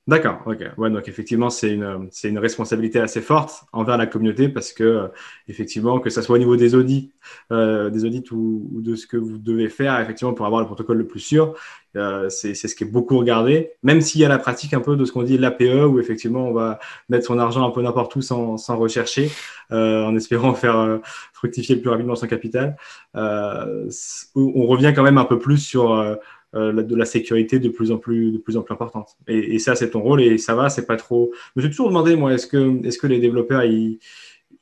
D'accord, 0.08 0.42
ok. 0.46 0.60
Ouais, 0.78 0.90
donc 0.90 1.10
effectivement, 1.10 1.50
c'est 1.50 1.74
une, 1.74 2.08
c'est 2.12 2.30
une 2.30 2.40
responsabilité 2.40 2.98
assez 3.02 3.20
forte 3.20 3.66
envers 3.74 3.98
la 3.98 4.08
communauté 4.08 4.48
parce 4.48 4.72
que, 4.72 4.84
euh, 4.84 5.08
effectivement, 5.50 6.00
que 6.00 6.10
ça 6.10 6.22
soit 6.22 6.36
au 6.36 6.40
niveau 6.40 6.56
des 6.56 6.76
audits, 6.76 7.12
euh, 7.52 7.90
des 7.90 8.06
audits 8.06 8.24
ou, 8.32 8.70
ou, 8.74 8.82
de 8.82 8.96
ce 8.96 9.06
que 9.06 9.18
vous 9.18 9.38
devez 9.38 9.68
faire, 9.68 10.00
effectivement, 10.00 10.34
pour 10.34 10.46
avoir 10.46 10.62
le 10.62 10.68
protocole 10.68 10.98
le 10.98 11.08
plus 11.08 11.20
sûr, 11.20 11.56
euh, 11.98 12.30
c'est, 12.30 12.54
c'est 12.54 12.70
ce 12.70 12.76
qui 12.76 12.86
est 12.86 12.88
beaucoup 12.88 13.18
regardé, 13.18 13.72
même 13.84 14.00
s'il 14.00 14.22
y 14.22 14.26
a 14.26 14.30
la 14.30 14.38
pratique 14.38 14.74
un 14.74 14.80
peu 14.80 14.96
de 14.96 15.04
ce 15.04 15.12
qu'on 15.12 15.24
dit 15.24 15.38
l'APE, 15.38 15.86
où 15.90 16.00
effectivement, 16.00 16.48
on 16.48 16.54
va 16.54 16.80
mettre 17.10 17.26
son 17.26 17.38
argent 17.38 17.68
un 17.68 17.72
peu 17.72 17.82
n'importe 17.82 18.16
où 18.16 18.22
sans, 18.22 18.56
sans 18.56 18.78
rechercher, 18.78 19.30
euh, 19.74 20.06
en 20.06 20.16
espérant 20.16 20.54
faire 20.54 20.78
euh, 20.78 21.00
fructifier 21.34 21.76
le 21.76 21.82
plus 21.82 21.90
rapidement 21.90 22.16
son 22.16 22.28
capital. 22.28 22.78
on 23.14 24.66
revient 24.68 24.94
quand 24.96 25.04
même 25.04 25.18
un 25.18 25.26
peu 25.26 25.40
plus 25.40 25.58
sur 25.58 25.94
euh, 25.94 26.16
de 26.54 26.96
la 26.96 27.06
sécurité 27.06 27.60
de 27.60 27.70
plus 27.70 27.92
en 27.92 27.98
plus, 27.98 28.32
de 28.32 28.38
plus, 28.38 28.58
en 28.58 28.62
plus 28.62 28.74
importante. 28.74 29.10
Et, 29.28 29.60
ça, 29.60 29.76
c'est 29.76 29.92
ton 29.92 30.02
rôle 30.02 30.22
et 30.22 30.38
ça 30.38 30.56
va, 30.56 30.70
c'est 30.70 30.86
pas 30.86 30.96
trop. 30.96 31.32
Je 31.56 31.62
me 31.62 31.62
suis 31.62 31.72
toujours 31.72 31.90
demandé, 31.90 32.16
moi, 32.16 32.34
est-ce 32.34 32.48
que, 32.48 32.86
est-ce 32.86 32.98
que 32.98 33.08
les 33.08 33.20
développeurs 33.20 33.64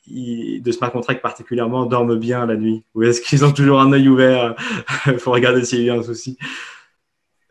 de 0.08 0.72
smart 0.72 0.92
contract 0.92 1.22
particulièrement 1.22 1.86
dorment 1.86 2.18
bien 2.18 2.46
la 2.46 2.56
nuit? 2.56 2.84
Ou 2.96 3.04
est-ce 3.04 3.22
qu'ils 3.22 3.46
ont 3.46 3.52
toujours 3.52 3.80
un 3.80 3.92
œil 3.94 4.08
ouvert 4.08 4.56
pour 5.24 5.34
regarder 5.34 5.64
s'il 5.64 5.84
y 5.84 5.90
a 5.90 5.96
un 5.96 6.04
souci? 6.04 6.38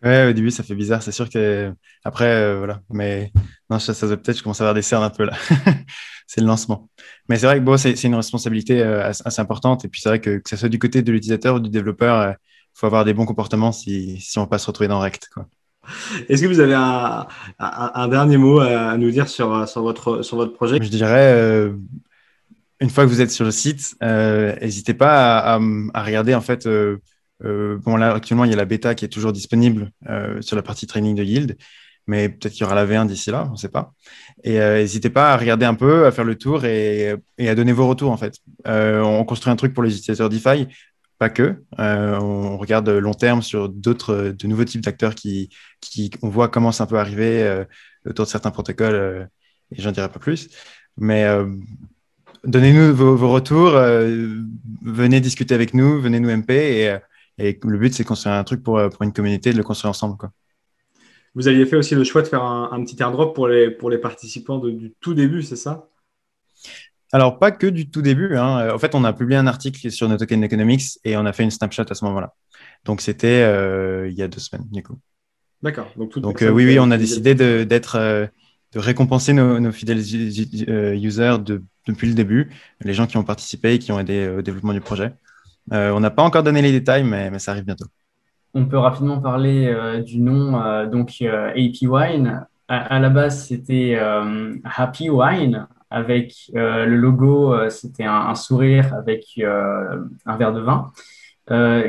Ouais, 0.05 0.29
au 0.29 0.33
début, 0.35 0.51
ça 0.51 0.63
fait 0.63 0.75
bizarre. 0.75 1.03
C'est 1.03 1.13
sûr 1.13 1.31
que 1.31 1.73
après, 2.05 2.27
euh, 2.27 2.59
voilà. 2.59 2.83
Mais 2.91 3.33
non, 3.71 3.79
ça, 3.79 3.95
ça 3.95 4.07
peut-être, 4.07 4.37
je 4.37 4.43
commence 4.43 4.61
à 4.61 4.65
avoir 4.65 4.75
des 4.75 4.83
cernes 4.83 5.03
un 5.03 5.11
peu 5.11 5.25
là. 5.25 5.33
c'est 6.27 6.43
le 6.43 6.47
lancement. 6.47 6.91
Mais 7.29 7.37
c'est 7.37 7.47
vrai 7.47 7.59
que 7.59 7.65
bon, 7.65 7.79
c'est 7.79 8.03
une 8.05 8.15
responsabilité 8.15 8.83
euh, 8.83 9.09
assez, 9.09 9.41
importante. 9.41 9.85
Et 9.87 9.89
puis 9.89 10.03
c'est 10.03 10.11
vrai 10.11 10.21
que 10.21 10.39
que 10.39 10.51
ce 10.51 10.57
soit 10.57 10.69
du 10.69 10.79
côté 10.79 11.01
de 11.03 11.11
l'utilisateur 11.11 11.55
ou 11.57 11.61
du 11.61 11.71
développeur, 11.71 12.21
euh, 12.21 12.33
faut 12.75 12.87
avoir 12.87 13.05
des 13.05 13.15
bons 13.15 13.25
comportements 13.25 13.73
si, 13.73 14.21
si 14.21 14.39
on 14.39 14.47
pas 14.47 14.59
se 14.59 14.67
retrouver 14.67 14.89
dans 14.89 14.99
Rect. 14.99 15.31
Est-ce 16.29 16.43
que 16.43 16.49
vous 16.49 16.61
avez 16.61 16.75
un, 16.75 17.27
un, 17.59 17.93
un, 17.95 18.09
dernier 18.09 18.37
mot 18.37 18.61
à 18.61 18.97
nous 18.97 19.11
dire 19.11 19.29
sur, 19.29 19.69
sur, 19.69 19.83
votre, 19.83 20.23
sur 20.23 20.37
votre 20.37 20.53
projet? 20.53 20.79
Je 20.81 20.89
dirais, 20.89 21.35
euh, 21.35 21.73
une 22.81 22.91
fois 22.91 23.05
que 23.05 23.11
vous 23.11 23.21
êtes 23.21 23.31
sur 23.31 23.45
le 23.45 23.51
site, 23.51 23.95
euh, 24.03 24.57
n'hésitez 24.61 24.95
pas 24.95 25.39
à, 25.39 25.55
à, 25.57 25.61
à, 25.95 26.03
regarder 26.03 26.35
en 26.35 26.41
fait. 26.41 26.67
Euh, 26.67 26.99
bon 27.41 27.97
là 27.97 28.15
actuellement 28.15 28.45
il 28.47 28.51
y 28.51 28.55
a 28.55 28.57
la 28.57 28.65
bêta 28.65 28.95
qui 28.95 29.05
est 29.05 29.09
toujours 29.09 29.33
disponible 29.33 29.91
sur 30.41 30.57
la 30.57 30.63
partie 30.63 30.87
training 30.87 31.15
de 31.15 31.23
Yield, 31.23 31.59
mais 32.07 32.31
peut-être 32.31 32.53
qu'il 32.53 32.63
y 32.63 32.65
aura 32.65 32.75
la 32.75 32.87
V1 32.87 33.07
d'ici 33.07 33.31
là, 33.31 33.47
on 33.49 33.53
ne 33.53 33.57
sait 33.57 33.69
pas. 33.69 33.93
Et 34.45 34.59
n'hésitez 34.59 35.11
pas 35.11 35.35
à 35.35 35.37
regarder 35.37 35.67
un 35.67 35.75
peu, 35.75 36.07
à 36.07 36.13
faire 36.13 36.25
le 36.25 36.39
tour 36.39 36.65
et, 36.65 37.15
et 37.37 37.49
à 37.51 37.55
donner 37.55 37.73
vos 37.73 37.87
retours 37.87 38.13
en 38.13 38.17
fait. 38.17 38.39
on 38.65 39.25
construit 39.25 39.53
un 39.53 39.57
truc 39.57 39.75
pour 39.75 39.83
les 39.83 39.91
utilisateurs 39.95 40.31
DeFi 40.31 40.69
pas 41.19 41.31
que. 41.31 41.63
Euh, 41.79 42.19
on 42.21 42.59
regarde 42.59 42.89
long 42.89 43.15
terme 43.15 43.43
sur 43.43 43.69
d'autres, 43.69 44.35
de 44.37 44.47
nouveaux 44.47 44.65
types 44.65 44.83
d'acteurs 44.83 45.15
qui, 45.15 45.49
qui, 45.81 46.11
on 46.23 46.29
voit 46.29 46.49
comment 46.49 46.73
ça 46.73 46.87
peut 46.87 46.99
arriver 46.99 47.43
euh, 47.43 47.65
autour 48.07 48.25
de 48.25 48.31
certains 48.31 48.51
protocoles, 48.51 48.95
euh, 48.95 49.25
et 49.73 49.81
j'en 49.81 49.93
dirai 49.93 50.09
pas 50.09 50.19
plus. 50.19 50.49
Mais 50.97 51.27
donnez-nous 52.45 52.95
vos, 52.95 53.17
vos 53.17 53.33
retours, 53.33 53.73
venez 54.83 55.21
discuter 55.21 55.55
avec 55.55 55.75
nous, 55.75 56.01
venez 56.01 56.21
nous 56.21 56.31
MP, 56.31 56.51
et, 56.51 56.99
et 57.39 57.59
le 57.61 57.79
but 57.79 57.93
c'est 57.93 58.05
de 58.05 58.09
construire 58.09 58.37
un 58.37 58.45
truc 58.45 58.63
pour, 58.63 58.81
pour 58.91 59.03
une 59.03 59.13
communauté, 59.13 59.53
de 59.53 59.57
le 59.57 59.65
construire 59.65 59.91
ensemble. 59.91 60.17
Quoi. 60.17 60.31
Vous 61.35 61.49
aviez 61.49 61.67
fait 61.67 61.75
aussi 61.75 61.97
le 61.97 62.05
choix 62.05 62.23
de 62.23 62.29
faire 62.29 62.45
un, 62.45 62.71
un 62.71 62.85
petit 62.85 63.03
airdrop 63.03 63.35
pour 63.35 63.49
les, 63.49 63.73
pour 63.73 63.91
les 63.91 63.99
participants 63.99 64.59
du 64.59 64.93
tout 65.01 65.15
début, 65.15 65.43
c'est 65.43 65.57
ça? 65.57 65.89
Alors, 67.15 67.39
pas 67.39 67.53
que 67.53 67.69
du 67.69 67.89
tout 67.89 68.03
début. 68.03 68.37
Hein. 68.37 68.75
En 68.75 68.79
fait, 68.79 68.97
on 68.97 69.05
a 69.05 69.13
publié 69.13 69.39
un 69.39 69.47
article 69.47 69.89
sur 69.93 70.09
No 70.09 70.17
Token 70.17 70.43
Economics 70.43 70.99
et 71.05 71.17
on 71.17 71.25
a 71.27 71.33
fait 71.33 71.45
une 71.45 71.53
snapshot 71.53 71.85
à 71.89 71.95
ce 71.95 72.05
moment-là. 72.07 72.35
Donc, 72.85 73.01
c'était 73.01 73.45
euh, 73.45 74.09
il 74.11 74.17
y 74.19 74.23
a 74.23 74.27
deux 74.27 74.41
semaines, 74.41 74.67
du 74.73 74.83
coup. 74.83 74.99
D'accord. 75.63 75.87
Donc, 75.97 76.19
Donc 76.19 76.43
euh, 76.43 76.51
oui, 76.51 76.67
oui, 76.67 76.79
on 76.81 76.91
a 76.91 76.99
décidé 76.99 77.37
de, 77.37 77.63
d'être, 77.63 77.95
euh, 77.95 78.27
de 78.73 78.81
récompenser 78.81 79.33
nos, 79.33 79.61
nos 79.61 79.71
fidèles 79.71 80.03
euh, 80.69 80.97
users 80.97 81.37
de, 81.39 81.63
depuis 81.87 82.09
le 82.09 82.15
début, 82.15 82.51
les 82.81 82.95
gens 82.95 83.07
qui 83.07 83.17
ont 83.17 83.23
participé 83.23 83.75
et 83.75 83.79
qui 83.79 83.93
ont 83.93 84.01
aidé 84.01 84.29
au 84.29 84.43
développement 84.43 84.73
du 84.73 84.81
projet. 84.81 85.13
Euh, 85.73 85.93
on 85.93 86.01
n'a 86.01 86.11
pas 86.11 86.25
encore 86.25 86.43
donné 86.43 86.63
les 86.63 86.73
détails, 86.73 87.05
mais, 87.05 87.31
mais, 87.31 87.39
ça 87.39 87.53
arrive 87.53 87.65
bientôt. 87.65 87.87
On 88.55 88.67
peut 88.67 88.79
rapidement 88.79 89.21
parler 89.21 89.69
euh, 89.69 90.03
du 90.03 90.19
nom, 90.19 90.53
donc 90.87 91.23
AP 91.23 91.83
Wine. 91.83 92.45
À, 92.67 92.97
à, 92.97 92.99
la 92.99 93.11
base, 93.11 93.47
c'était 93.47 93.97
Happy 94.65 95.11
Wine 95.11 95.69
avec 95.95 96.51
euh, 96.57 96.87
le 96.87 96.97
logo, 96.97 97.55
euh, 97.55 97.71
c'était 97.71 98.05
un, 98.05 98.35
sourire 98.35 98.93
avec 98.95 99.27
euh, 99.39 100.05
un 100.27 100.37
verre 100.37 100.53
de 100.53 100.61
vin, 100.61 100.91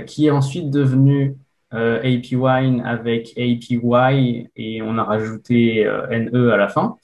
qui 0.06 0.28
est 0.28 0.32
ensuite 0.32 0.70
devenu 0.70 1.36
AP 1.72 2.34
Wine 2.34 2.82
avec 2.86 3.30
APY 3.38 4.48
et 4.56 4.82
on 4.82 4.98
a 4.98 5.04
rajouté 5.04 5.89
NE 6.12 6.52
à 6.52 6.58
la 6.58 6.68
fin, 6.68 6.98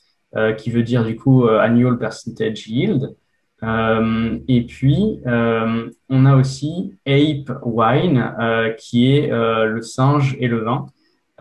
qui 0.57 0.69
veut 0.69 0.83
dire 0.83 1.05
du 1.05 1.15
coup 1.15 1.47
Annual 1.47 1.97
Percentage 1.97 2.67
Yield. 2.67 3.15
Et 3.63 4.65
puis, 4.67 5.21
on 5.25 6.25
a 6.25 6.35
aussi 6.35 6.93
Ape 7.07 7.57
Wine, 7.63 8.75
qui 8.77 9.15
est 9.15 9.29
le 9.29 9.81
singe 9.81 10.35
et 10.41 10.49
le 10.49 10.59
vin. 10.59 10.87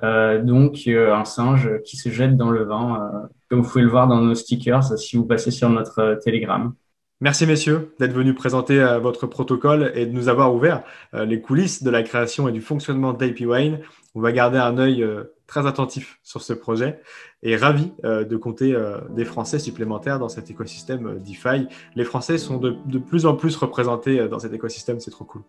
Donc, 0.02 0.86
un 0.86 1.24
singe 1.24 1.70
qui 1.84 1.96
se 1.96 2.08
jette 2.08 2.36
dans 2.36 2.50
le 2.50 2.64
vin 2.64 3.28
comme 3.50 3.62
vous 3.62 3.68
pouvez 3.68 3.82
le 3.82 3.90
voir 3.90 4.06
dans 4.06 4.20
nos 4.20 4.34
stickers 4.34 4.96
si 4.96 5.16
vous 5.16 5.26
passez 5.26 5.50
sur 5.50 5.68
notre 5.68 5.98
euh, 5.98 6.16
Telegram. 6.16 6.72
Merci 7.20 7.46
messieurs 7.46 7.94
d'être 7.98 8.12
venus 8.12 8.34
présenter 8.34 8.80
euh, 8.80 8.98
votre 9.00 9.26
protocole 9.26 9.90
et 9.94 10.06
de 10.06 10.12
nous 10.12 10.28
avoir 10.28 10.54
ouvert 10.54 10.84
euh, 11.14 11.26
les 11.26 11.40
coulisses 11.40 11.82
de 11.82 11.90
la 11.90 12.02
création 12.02 12.48
et 12.48 12.52
du 12.52 12.60
fonctionnement 12.60 13.12
d'AP 13.12 13.40
Wine. 13.40 13.80
On 14.14 14.20
va 14.20 14.30
garder 14.32 14.58
un 14.58 14.78
œil 14.78 15.06
très 15.50 15.66
attentifs 15.66 16.20
sur 16.22 16.42
ce 16.42 16.52
projet 16.52 17.00
et 17.42 17.56
ravis 17.56 17.92
de 18.04 18.36
compter 18.36 18.76
des 19.10 19.24
Français 19.24 19.58
supplémentaires 19.58 20.20
dans 20.20 20.28
cet 20.28 20.48
écosystème 20.50 21.18
DeFi. 21.18 21.66
Les 21.96 22.04
Français 22.04 22.38
sont 22.38 22.58
de, 22.58 22.76
de 22.86 22.98
plus 22.98 23.26
en 23.26 23.34
plus 23.34 23.56
représentés 23.56 24.28
dans 24.28 24.38
cet 24.38 24.52
écosystème, 24.52 25.00
c'est 25.00 25.10
trop 25.10 25.24
cool. 25.24 25.42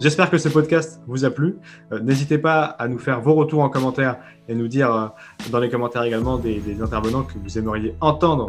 J'espère 0.00 0.30
que 0.30 0.36
ce 0.36 0.48
podcast 0.48 1.00
vous 1.06 1.24
a 1.24 1.30
plu. 1.30 1.56
N'hésitez 2.02 2.36
pas 2.36 2.64
à 2.64 2.88
nous 2.88 2.98
faire 2.98 3.22
vos 3.22 3.34
retours 3.34 3.62
en 3.62 3.70
commentaire 3.70 4.18
et 4.48 4.54
nous 4.54 4.68
dire 4.68 5.12
dans 5.50 5.60
les 5.60 5.70
commentaires 5.70 6.02
également 6.02 6.36
des, 6.36 6.60
intervenants 6.82 7.22
que 7.22 7.38
vous 7.38 7.56
aimeriez 7.56 7.94
entendre 8.00 8.48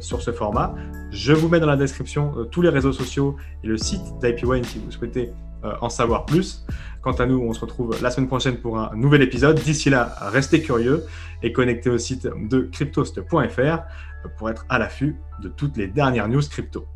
sur 0.00 0.20
ce 0.20 0.32
format. 0.32 0.74
Je 1.12 1.32
vous 1.32 1.48
mets 1.48 1.60
dans 1.60 1.66
la 1.66 1.76
description 1.76 2.32
tous 2.50 2.62
les 2.62 2.70
réseaux 2.70 2.92
sociaux 2.92 3.36
et 3.62 3.66
le 3.68 3.76
site 3.76 4.02
d'IPWine 4.20 4.64
si 4.64 4.78
vous 4.78 4.90
souhaitez 4.90 5.28
euh, 5.28 5.49
en 5.80 5.88
savoir 5.88 6.26
plus. 6.26 6.64
Quant 7.02 7.12
à 7.12 7.26
nous, 7.26 7.40
on 7.40 7.52
se 7.52 7.60
retrouve 7.60 7.96
la 8.02 8.10
semaine 8.10 8.28
prochaine 8.28 8.56
pour 8.58 8.78
un 8.78 8.94
nouvel 8.94 9.22
épisode. 9.22 9.58
D'ici 9.58 9.88
là, 9.88 10.14
restez 10.20 10.62
curieux 10.62 11.06
et 11.42 11.52
connectez 11.52 11.88
au 11.88 11.98
site 11.98 12.28
de 12.48 12.68
cryptost.fr 12.72 13.78
pour 14.36 14.50
être 14.50 14.66
à 14.68 14.78
l'affût 14.78 15.16
de 15.42 15.48
toutes 15.48 15.76
les 15.76 15.86
dernières 15.86 16.28
news 16.28 16.42
crypto. 16.42 16.86